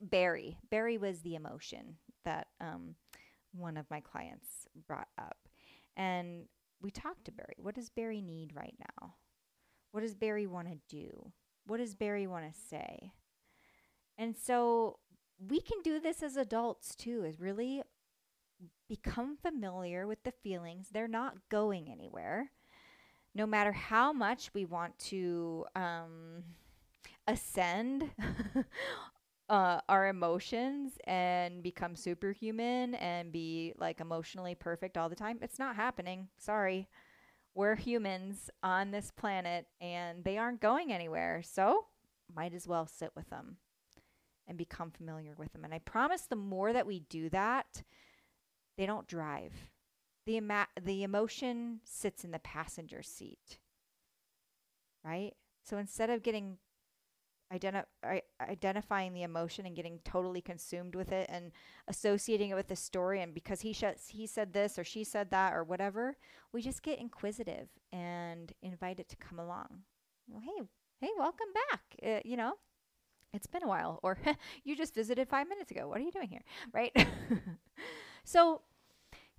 Barry. 0.00 0.58
Barry 0.70 0.98
was 0.98 1.20
the 1.20 1.34
emotion 1.34 1.96
that 2.24 2.48
um, 2.60 2.94
one 3.52 3.76
of 3.76 3.90
my 3.90 4.00
clients 4.00 4.66
brought 4.86 5.08
up. 5.18 5.36
And 5.96 6.44
we 6.80 6.90
talked 6.90 7.24
to 7.24 7.32
Barry. 7.32 7.56
What 7.58 7.74
does 7.74 7.88
Barry 7.88 8.20
need 8.20 8.54
right 8.54 8.76
now? 8.78 9.14
What 9.92 10.02
does 10.02 10.14
Barry 10.14 10.46
want 10.46 10.68
to 10.68 10.78
do? 10.88 11.32
What 11.66 11.78
does 11.78 11.94
Barry 11.94 12.26
want 12.26 12.44
to 12.52 12.60
say? 12.68 13.12
And 14.16 14.36
so 14.36 14.98
we 15.38 15.60
can 15.60 15.80
do 15.82 16.00
this 16.00 16.22
as 16.22 16.36
adults 16.36 16.94
too, 16.94 17.24
is 17.24 17.40
really 17.40 17.82
become 18.88 19.36
familiar 19.36 20.06
with 20.06 20.22
the 20.24 20.32
feelings. 20.32 20.88
They're 20.92 21.08
not 21.08 21.48
going 21.48 21.90
anywhere. 21.90 22.50
No 23.34 23.46
matter 23.46 23.72
how 23.72 24.12
much 24.12 24.52
we 24.54 24.64
want 24.64 24.98
to 24.98 25.64
um, 25.76 26.42
ascend 27.28 28.10
uh, 29.48 29.80
our 29.88 30.08
emotions 30.08 30.94
and 31.04 31.62
become 31.62 31.94
superhuman 31.94 32.94
and 32.96 33.32
be 33.32 33.72
like 33.78 34.00
emotionally 34.00 34.54
perfect 34.54 34.98
all 34.98 35.08
the 35.08 35.16
time, 35.16 35.38
it's 35.42 35.58
not 35.58 35.76
happening. 35.76 36.28
Sorry. 36.38 36.88
We're 37.54 37.76
humans 37.76 38.50
on 38.62 38.90
this 38.90 39.10
planet 39.10 39.66
and 39.80 40.24
they 40.24 40.38
aren't 40.38 40.60
going 40.60 40.92
anywhere. 40.92 41.42
So, 41.44 41.86
might 42.34 42.54
as 42.54 42.68
well 42.68 42.86
sit 42.86 43.10
with 43.16 43.30
them 43.30 43.56
and 44.46 44.58
become 44.58 44.90
familiar 44.90 45.34
with 45.36 45.52
them. 45.52 45.64
And 45.64 45.74
I 45.74 45.78
promise 45.78 46.22
the 46.22 46.36
more 46.36 46.72
that 46.72 46.86
we 46.86 47.00
do 47.00 47.28
that, 47.30 47.82
they 48.76 48.86
don't 48.86 49.06
drive. 49.06 49.52
The, 50.26 50.36
ima- 50.36 50.68
the 50.80 51.02
emotion 51.02 51.80
sits 51.84 52.24
in 52.24 52.30
the 52.30 52.38
passenger 52.38 53.02
seat, 53.02 53.58
right? 55.04 55.32
So 55.64 55.78
instead 55.78 56.10
of 56.10 56.22
getting 56.22 56.58
identi- 57.52 58.20
identifying 58.40 59.14
the 59.14 59.22
emotion 59.22 59.66
and 59.66 59.74
getting 59.76 60.00
totally 60.04 60.40
consumed 60.40 60.94
with 60.94 61.12
it 61.12 61.26
and 61.30 61.52
associating 61.88 62.50
it 62.50 62.54
with 62.54 62.68
the 62.68 62.76
story 62.76 63.22
and 63.22 63.34
because 63.34 63.60
he 63.60 63.72
sh- 63.72 63.84
he 64.08 64.26
said 64.26 64.52
this 64.52 64.78
or 64.78 64.84
she 64.84 65.04
said 65.04 65.30
that 65.30 65.54
or 65.54 65.64
whatever, 65.64 66.16
we 66.52 66.62
just 66.62 66.82
get 66.82 66.98
inquisitive 66.98 67.68
and 67.92 68.52
invite 68.62 69.00
it 69.00 69.08
to 69.08 69.16
come 69.16 69.38
along. 69.38 69.82
Well, 70.28 70.42
hey, 70.44 70.62
hey, 71.00 71.10
welcome 71.18 71.48
back. 71.70 71.80
Uh, 72.04 72.20
you 72.24 72.36
know, 72.36 72.54
it's 73.32 73.46
been 73.46 73.62
a 73.62 73.68
while 73.68 74.00
or 74.02 74.18
you 74.64 74.76
just 74.76 74.94
visited 74.94 75.28
5 75.28 75.48
minutes 75.48 75.70
ago. 75.70 75.88
What 75.88 75.98
are 75.98 76.04
you 76.04 76.12
doing 76.12 76.28
here? 76.28 76.44
Right? 76.72 76.92
so, 78.24 78.62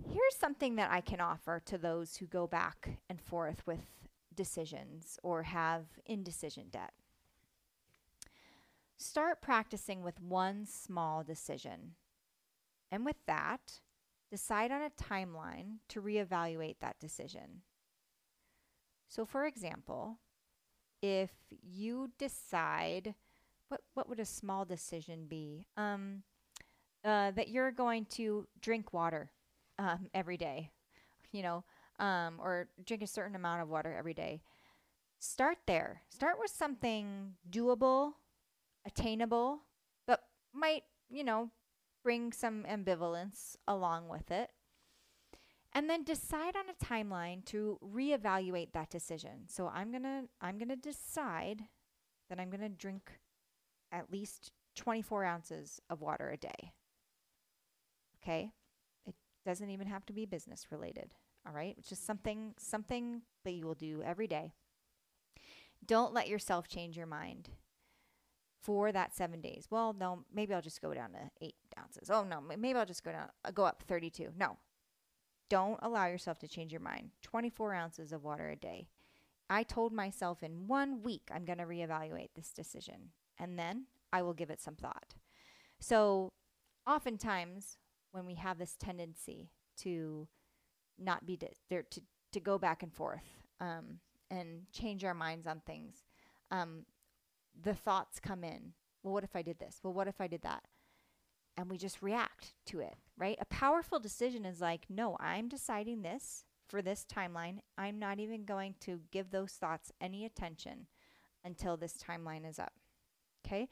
here's 0.04 0.36
something 0.40 0.78
that 0.78 0.92
I 0.92 1.02
can 1.02 1.20
offer 1.20 1.62
to 1.66 1.78
those 1.78 2.18
who 2.18 2.26
go 2.26 2.48
back 2.48 3.00
and 3.10 3.22
forth 3.22 3.68
with 3.68 3.82
decisions 4.34 5.20
or 5.22 5.44
have 5.44 5.86
indecision 6.06 6.68
debt. 6.72 6.94
Start 9.02 9.42
practicing 9.42 10.04
with 10.04 10.22
one 10.22 10.66
small 10.66 11.24
decision. 11.24 11.96
And 12.92 13.06
with 13.06 13.16
that, 13.28 13.80
decide 14.30 14.72
on 14.72 14.82
a 14.82 14.90
timeline 14.90 15.78
to 15.88 16.02
reevaluate 16.02 16.76
that 16.82 17.00
decision. 17.00 17.62
So, 19.08 19.24
for 19.24 19.46
example, 19.46 20.20
if 21.02 21.32
you 21.50 22.12
decide, 22.18 23.16
what, 23.70 23.82
what 23.94 24.10
would 24.10 24.20
a 24.20 24.26
small 24.26 24.66
decision 24.66 25.28
be? 25.28 25.66
Um, 25.78 26.24
uh, 27.06 27.32
that 27.32 27.48
you're 27.48 27.72
going 27.72 28.04
to 28.04 28.46
drink 28.62 28.92
water 28.92 29.32
um, 29.78 30.08
every 30.14 30.36
day, 30.36 30.72
you 31.32 31.42
know, 31.42 31.64
um, 32.00 32.36
or 32.42 32.68
drink 32.86 33.02
a 33.02 33.08
certain 33.08 33.36
amount 33.36 33.62
of 33.62 33.70
water 33.70 33.96
every 33.98 34.14
day. 34.14 34.42
Start 35.20 35.58
there. 35.68 36.02
Start 36.10 36.38
with 36.38 36.52
something 36.52 37.36
doable, 37.50 38.14
attainable, 38.86 39.62
but 40.08 40.22
might, 40.54 40.84
you 41.10 41.24
know, 41.24 41.52
bring 42.04 42.32
some 42.32 42.64
ambivalence 42.64 43.56
along 43.68 44.08
with 44.08 44.32
it. 44.32 44.50
And 45.72 45.88
then 45.88 46.04
decide 46.04 46.56
on 46.56 46.66
a 46.68 46.84
timeline 46.86 47.46
to 47.46 47.78
reevaluate 47.84 48.72
that 48.74 48.90
decision. 48.90 49.48
So 49.48 49.68
I'm 49.68 49.92
going 49.92 50.04
to 50.04 50.24
I'm 50.42 50.58
going 50.58 50.70
to 50.70 50.76
decide 50.76 51.62
that 52.30 52.40
I'm 52.40 52.50
going 52.50 52.62
to 52.62 52.70
drink 52.70 53.20
at 53.92 54.12
least 54.12 54.52
24 54.76 55.26
ounces 55.26 55.80
of 55.90 56.02
water 56.02 56.30
a 56.32 56.38
day. 56.38 56.74
Okay? 58.22 58.52
It 59.06 59.14
doesn't 59.46 59.70
even 59.70 59.88
have 59.88 60.06
to 60.08 60.14
be 60.14 60.26
business 60.26 60.68
related. 60.72 61.14
All 61.46 61.54
right? 61.54 61.76
It's 61.78 61.90
just 61.90 62.06
something 62.06 62.56
something 62.58 63.22
that 63.46 63.54
you 63.54 63.68
will 63.68 63.76
do 63.76 64.02
every 64.04 64.28
day. 64.28 64.54
Don't 65.86 66.14
let 66.14 66.28
yourself 66.28 66.68
change 66.68 66.98
your 66.98 67.06
mind 67.06 67.50
for 68.62 68.92
that 68.92 69.16
seven 69.16 69.42
days. 69.42 69.68
Well, 69.70 69.94
no, 69.98 70.26
maybe 70.34 70.54
I'll 70.54 70.62
just 70.62 70.82
go 70.82 70.94
down 70.94 71.12
to 71.12 71.32
eight 71.42 71.56
ounces. 71.78 72.10
Oh 72.10 72.24
no, 72.24 72.42
maybe 72.42 72.78
I'll 72.78 72.86
just 72.86 73.04
go 73.04 73.12
down, 73.12 73.30
uh, 73.46 73.52
go 73.52 73.66
up 73.66 73.84
32. 73.88 74.30
No, 74.38 74.58
don't 75.50 75.80
allow 75.82 76.08
yourself 76.08 76.40
to 76.40 76.48
change 76.48 76.72
your 76.72 76.82
mind. 76.82 77.12
24 77.24 77.74
ounces 77.74 78.12
of 78.12 78.24
water 78.24 78.50
a 78.50 78.56
day. 78.56 78.88
I 79.50 79.64
told 79.64 79.94
myself 79.94 80.44
in 80.44 80.68
one 80.68 81.02
week 81.02 81.30
I'm 81.34 81.46
going 81.46 81.58
to 81.58 81.66
reevaluate 81.66 82.30
this 82.36 82.52
decision, 82.52 83.10
and 83.40 83.58
then 83.58 83.86
I 84.14 84.22
will 84.22 84.34
give 84.34 84.50
it 84.50 84.62
some 84.62 84.76
thought. 84.76 85.16
So, 85.80 86.34
oftentimes 86.86 87.78
when 88.12 88.26
we 88.26 88.36
have 88.36 88.58
this 88.58 88.76
tendency 88.76 89.52
to 89.78 90.28
not 90.98 91.26
be 91.26 91.40
there 91.70 91.84
to 91.84 92.02
to 92.32 92.40
go 92.40 92.58
back 92.58 92.84
and 92.84 92.94
forth 92.94 93.24
um, 93.60 94.00
and 94.30 94.64
change 94.72 95.04
our 95.04 95.14
minds 95.14 95.48
on 95.48 95.62
things. 95.66 96.04
Um, 96.52 96.86
the 97.62 97.74
thoughts 97.74 98.20
come 98.20 98.44
in. 98.44 98.74
Well, 99.04 99.14
what 99.14 99.24
if 99.24 99.36
I 99.36 99.42
did 99.42 99.60
this? 99.60 99.80
Well, 99.84 99.94
what 99.94 100.08
if 100.08 100.20
I 100.20 100.28
did 100.28 100.42
that? 100.42 100.64
And 101.58 101.70
we 101.70 101.78
just 101.78 102.02
react 102.02 102.54
to 102.68 102.80
it, 102.80 102.96
right? 103.18 103.38
A 103.42 103.46
powerful 103.46 104.00
decision 104.00 104.46
is 104.46 104.62
like, 104.62 104.86
no, 104.90 105.18
I'm 105.20 105.50
deciding 105.50 106.02
this 106.02 106.46
for 106.68 106.82
this 106.82 107.06
timeline. 107.06 107.60
I'm 107.78 108.00
not 108.00 108.20
even 108.20 108.46
going 108.46 108.76
to 108.82 109.02
give 109.12 109.32
those 109.32 109.52
thoughts 109.54 109.92
any 110.00 110.26
attention 110.26 110.88
until 111.44 111.76
this 111.76 111.98
timeline 111.98 112.48
is 112.48 112.60
up. 112.60 112.74
Okay? 113.46 113.68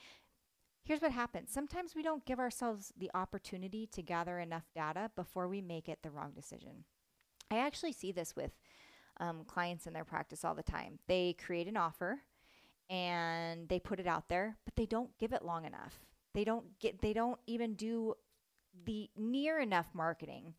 Here's 0.84 1.02
what 1.02 1.12
happens 1.12 1.52
sometimes 1.52 1.96
we 1.96 2.04
don't 2.04 2.26
give 2.26 2.40
ourselves 2.40 2.94
the 2.98 3.12
opportunity 3.14 3.88
to 3.88 4.02
gather 4.02 4.40
enough 4.40 4.70
data 4.74 5.12
before 5.16 5.48
we 5.48 5.62
make 5.62 5.90
it 5.90 6.00
the 6.02 6.12
wrong 6.12 6.32
decision. 6.34 6.86
I 7.52 7.60
actually 7.60 7.92
see 7.94 8.12
this 8.12 8.36
with 8.36 8.52
um, 9.20 9.44
clients 9.46 9.88
in 9.88 9.94
their 9.94 10.06
practice 10.06 10.46
all 10.46 10.56
the 10.56 10.64
time. 10.64 11.00
They 11.08 11.34
create 11.34 11.68
an 11.68 11.78
offer 11.78 12.20
and 12.90 13.68
they 13.70 13.80
put 13.80 14.00
it 14.00 14.08
out 14.08 14.30
there, 14.30 14.58
but 14.66 14.76
they 14.76 14.86
don't 14.86 15.18
give 15.18 15.34
it 15.34 15.44
long 15.44 15.66
enough. 15.66 16.00
They 16.34 16.44
don't 16.44 16.80
get 16.80 17.02
they 17.02 17.14
don't 17.14 17.40
even 17.48 17.74
do 17.74 18.16
the 18.86 19.10
near 19.18 19.60
enough 19.60 19.88
marketing 19.94 20.54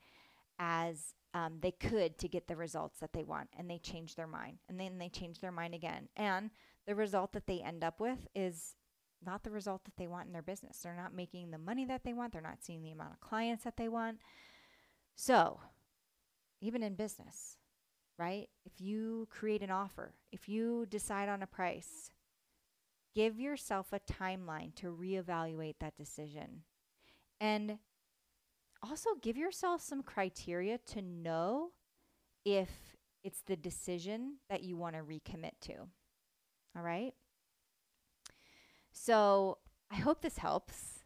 as 0.59 1.15
um, 1.35 1.59
they 1.61 1.71
could 1.71 2.19
to 2.19 2.29
get 2.29 2.49
the 2.49 2.57
results 2.57 2.99
that 3.01 3.13
they 3.13 3.23
want 3.23 3.49
and 3.57 3.71
they 3.71 3.79
change 3.79 4.17
their 4.17 4.27
mind 4.27 4.59
and 4.69 4.81
then 4.81 4.99
they 4.99 5.09
change 5.09 5.41
their 5.41 5.53
mind 5.53 5.75
again. 5.75 6.09
And 6.17 6.51
the 6.87 6.95
result 6.95 7.33
that 7.33 7.47
they 7.47 7.61
end 7.61 7.85
up 7.85 8.01
with 8.01 8.27
is 8.35 8.75
not 9.25 9.45
the 9.45 9.51
result 9.51 9.85
that 9.85 9.97
they 9.97 10.07
want 10.07 10.27
in 10.27 10.33
their 10.33 10.43
business. 10.43 10.79
They're 10.79 10.97
not 10.97 11.15
making 11.15 11.51
the 11.51 11.59
money 11.59 11.85
that 11.87 12.03
they 12.05 12.13
want. 12.13 12.33
They're 12.33 12.43
not 12.43 12.63
seeing 12.63 12.83
the 12.83 12.93
amount 12.93 13.13
of 13.13 13.21
clients 13.21 13.65
that 13.65 13.77
they 13.77 13.89
want. 13.89 14.19
So 15.15 15.61
even 16.61 16.83
in 16.83 16.95
business 16.95 17.57
right? 18.19 18.49
If 18.65 18.81
you 18.81 19.29
create 19.31 19.63
an 19.63 19.71
offer 19.71 20.13
if 20.33 20.49
you 20.49 20.87
decide 20.87 21.29
on 21.29 21.43
a 21.43 21.47
price 21.47 22.11
give 23.19 23.41
yourself 23.41 23.93
a 23.93 23.99
timeline 23.99 24.73
to 24.77 24.87
reevaluate 24.87 25.75
that 25.81 25.97
decision 25.97 26.63
and 27.41 27.79
also 28.81 29.11
give 29.21 29.37
yourself 29.37 29.83
some 29.83 30.05
criteria 30.05 30.79
to 30.79 31.03
know 31.03 31.71
if 32.45 32.71
it's 33.25 33.43
the 33.45 33.57
decision 33.57 34.37
that 34.49 34.63
you 34.63 34.77
want 34.77 34.95
to 34.95 35.03
recommit 35.03 35.51
to. 35.61 35.75
All 36.77 36.83
right. 36.85 37.13
So 38.93 39.59
I 39.91 39.97
hope 39.97 40.23
this 40.23 40.39
helps. 40.39 41.01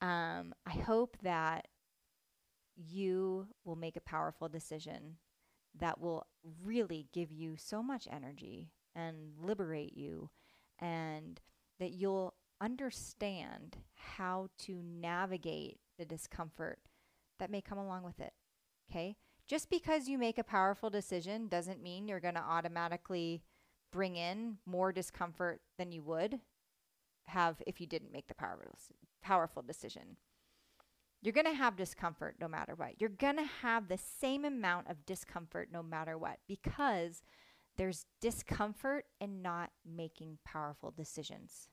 Um, 0.00 0.54
I 0.64 0.74
hope 0.74 1.16
that 1.24 1.66
you 2.76 3.48
will 3.64 3.74
make 3.74 3.96
a 3.96 4.00
powerful 4.00 4.48
decision 4.48 5.16
that 5.76 6.00
will 6.00 6.24
really 6.64 7.08
give 7.12 7.32
you 7.32 7.56
so 7.56 7.82
much 7.82 8.06
energy 8.08 8.70
and 8.94 9.32
liberate 9.42 9.96
you, 9.96 10.30
and 10.78 11.40
that 11.78 11.92
you'll 11.92 12.34
understand 12.60 13.76
how 13.94 14.48
to 14.58 14.82
navigate 14.82 15.78
the 15.98 16.04
discomfort 16.04 16.78
that 17.38 17.50
may 17.50 17.60
come 17.60 17.78
along 17.78 18.02
with 18.02 18.20
it. 18.20 18.32
Okay? 18.90 19.16
Just 19.46 19.70
because 19.70 20.08
you 20.08 20.18
make 20.18 20.38
a 20.38 20.44
powerful 20.44 20.90
decision 20.90 21.48
doesn't 21.48 21.82
mean 21.82 22.06
you're 22.06 22.20
going 22.20 22.34
to 22.34 22.40
automatically 22.40 23.42
bring 23.90 24.16
in 24.16 24.58
more 24.66 24.92
discomfort 24.92 25.60
than 25.78 25.92
you 25.92 26.02
would 26.02 26.40
have 27.26 27.62
if 27.66 27.80
you 27.80 27.86
didn't 27.86 28.12
make 28.12 28.28
the 28.28 28.34
powerful 28.34 28.74
powerful 29.22 29.62
decision. 29.62 30.16
You're 31.22 31.32
going 31.32 31.46
to 31.46 31.54
have 31.54 31.76
discomfort 31.76 32.36
no 32.40 32.46
matter 32.46 32.74
what. 32.74 33.00
You're 33.00 33.10
going 33.10 33.36
to 33.36 33.48
have 33.62 33.88
the 33.88 33.98
same 33.98 34.44
amount 34.44 34.88
of 34.88 35.04
discomfort 35.04 35.70
no 35.72 35.82
matter 35.82 36.16
what 36.16 36.38
because 36.46 37.22
there's 37.78 38.04
discomfort 38.20 39.04
in 39.20 39.40
not 39.40 39.70
making 39.86 40.38
powerful 40.44 40.90
decisions. 40.90 41.70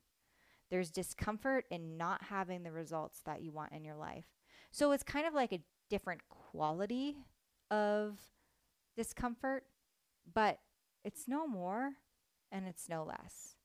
There's 0.69 0.91
discomfort 0.91 1.65
in 1.69 1.97
not 1.97 2.23
having 2.29 2.63
the 2.63 2.71
results 2.71 3.21
that 3.25 3.41
you 3.41 3.51
want 3.51 3.73
in 3.73 3.83
your 3.83 3.95
life. 3.95 4.25
So 4.71 4.91
it's 4.91 5.03
kind 5.03 5.27
of 5.27 5.33
like 5.33 5.51
a 5.51 5.63
different 5.89 6.21
quality 6.29 7.17
of 7.71 8.19
discomfort, 8.95 9.63
but 10.31 10.59
it's 11.03 11.27
no 11.27 11.47
more 11.47 11.93
and 12.51 12.67
it's 12.67 12.87
no 12.87 13.03
less. 13.03 13.55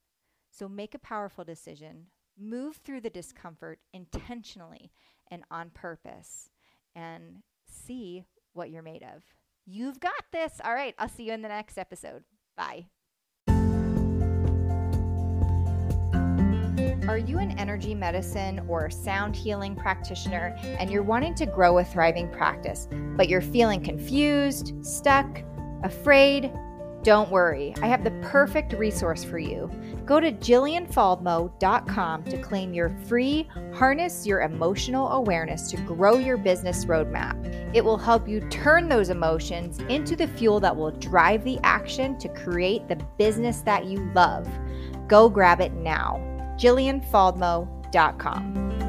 So 0.50 0.68
make 0.68 0.94
a 0.94 0.98
powerful 0.98 1.44
decision, 1.44 2.06
move 2.38 2.76
through 2.76 3.02
the 3.02 3.10
discomfort 3.10 3.80
intentionally 3.92 4.92
and 5.30 5.44
on 5.50 5.70
purpose, 5.70 6.50
and 6.94 7.42
see 7.66 8.24
what 8.52 8.70
you're 8.70 8.82
made 8.82 9.02
of. 9.02 9.22
You've 9.66 10.00
got 10.00 10.24
this. 10.32 10.60
All 10.64 10.74
right, 10.74 10.94
I'll 10.98 11.08
see 11.08 11.24
you 11.24 11.32
in 11.32 11.42
the 11.42 11.48
next 11.48 11.78
episode. 11.78 12.24
Bye. 12.60 12.84
Are 17.08 17.16
you 17.16 17.38
an 17.38 17.54
energy 17.56 17.94
medicine 17.94 18.60
or 18.68 18.90
sound 18.90 19.34
healing 19.34 19.74
practitioner 19.74 20.54
and 20.62 20.90
you're 20.90 21.02
wanting 21.02 21.34
to 21.36 21.46
grow 21.46 21.78
a 21.78 21.84
thriving 21.84 22.30
practice, 22.30 22.86
but 23.16 23.30
you're 23.30 23.40
feeling 23.40 23.82
confused, 23.82 24.74
stuck, 24.84 25.42
afraid? 25.84 26.52
Don't 27.02 27.30
worry, 27.30 27.74
I 27.80 27.86
have 27.86 28.04
the 28.04 28.10
perfect 28.22 28.74
resource 28.74 29.24
for 29.24 29.38
you. 29.38 29.70
Go 30.04 30.20
to 30.20 30.32
jillianfaldmo.com 30.32 32.24
to 32.24 32.38
claim 32.38 32.74
your 32.74 32.90
free 33.06 33.48
Harness 33.74 34.26
Your 34.26 34.42
Emotional 34.42 35.08
Awareness 35.08 35.70
to 35.70 35.78
Grow 35.78 36.18
Your 36.18 36.36
Business 36.36 36.84
Roadmap. 36.84 37.74
It 37.74 37.84
will 37.84 37.96
help 37.96 38.28
you 38.28 38.40
turn 38.50 38.88
those 38.88 39.08
emotions 39.08 39.78
into 39.88 40.14
the 40.14 40.28
fuel 40.28 40.60
that 40.60 40.76
will 40.76 40.90
drive 40.90 41.42
the 41.44 41.58
action 41.62 42.18
to 42.18 42.28
create 42.28 42.86
the 42.88 42.96
business 43.16 43.62
that 43.62 43.86
you 43.86 44.10
love. 44.14 44.48
Go 45.08 45.28
grab 45.28 45.60
it 45.60 45.72
now 45.72 46.26
jillianfaldmo.com. 46.60 48.79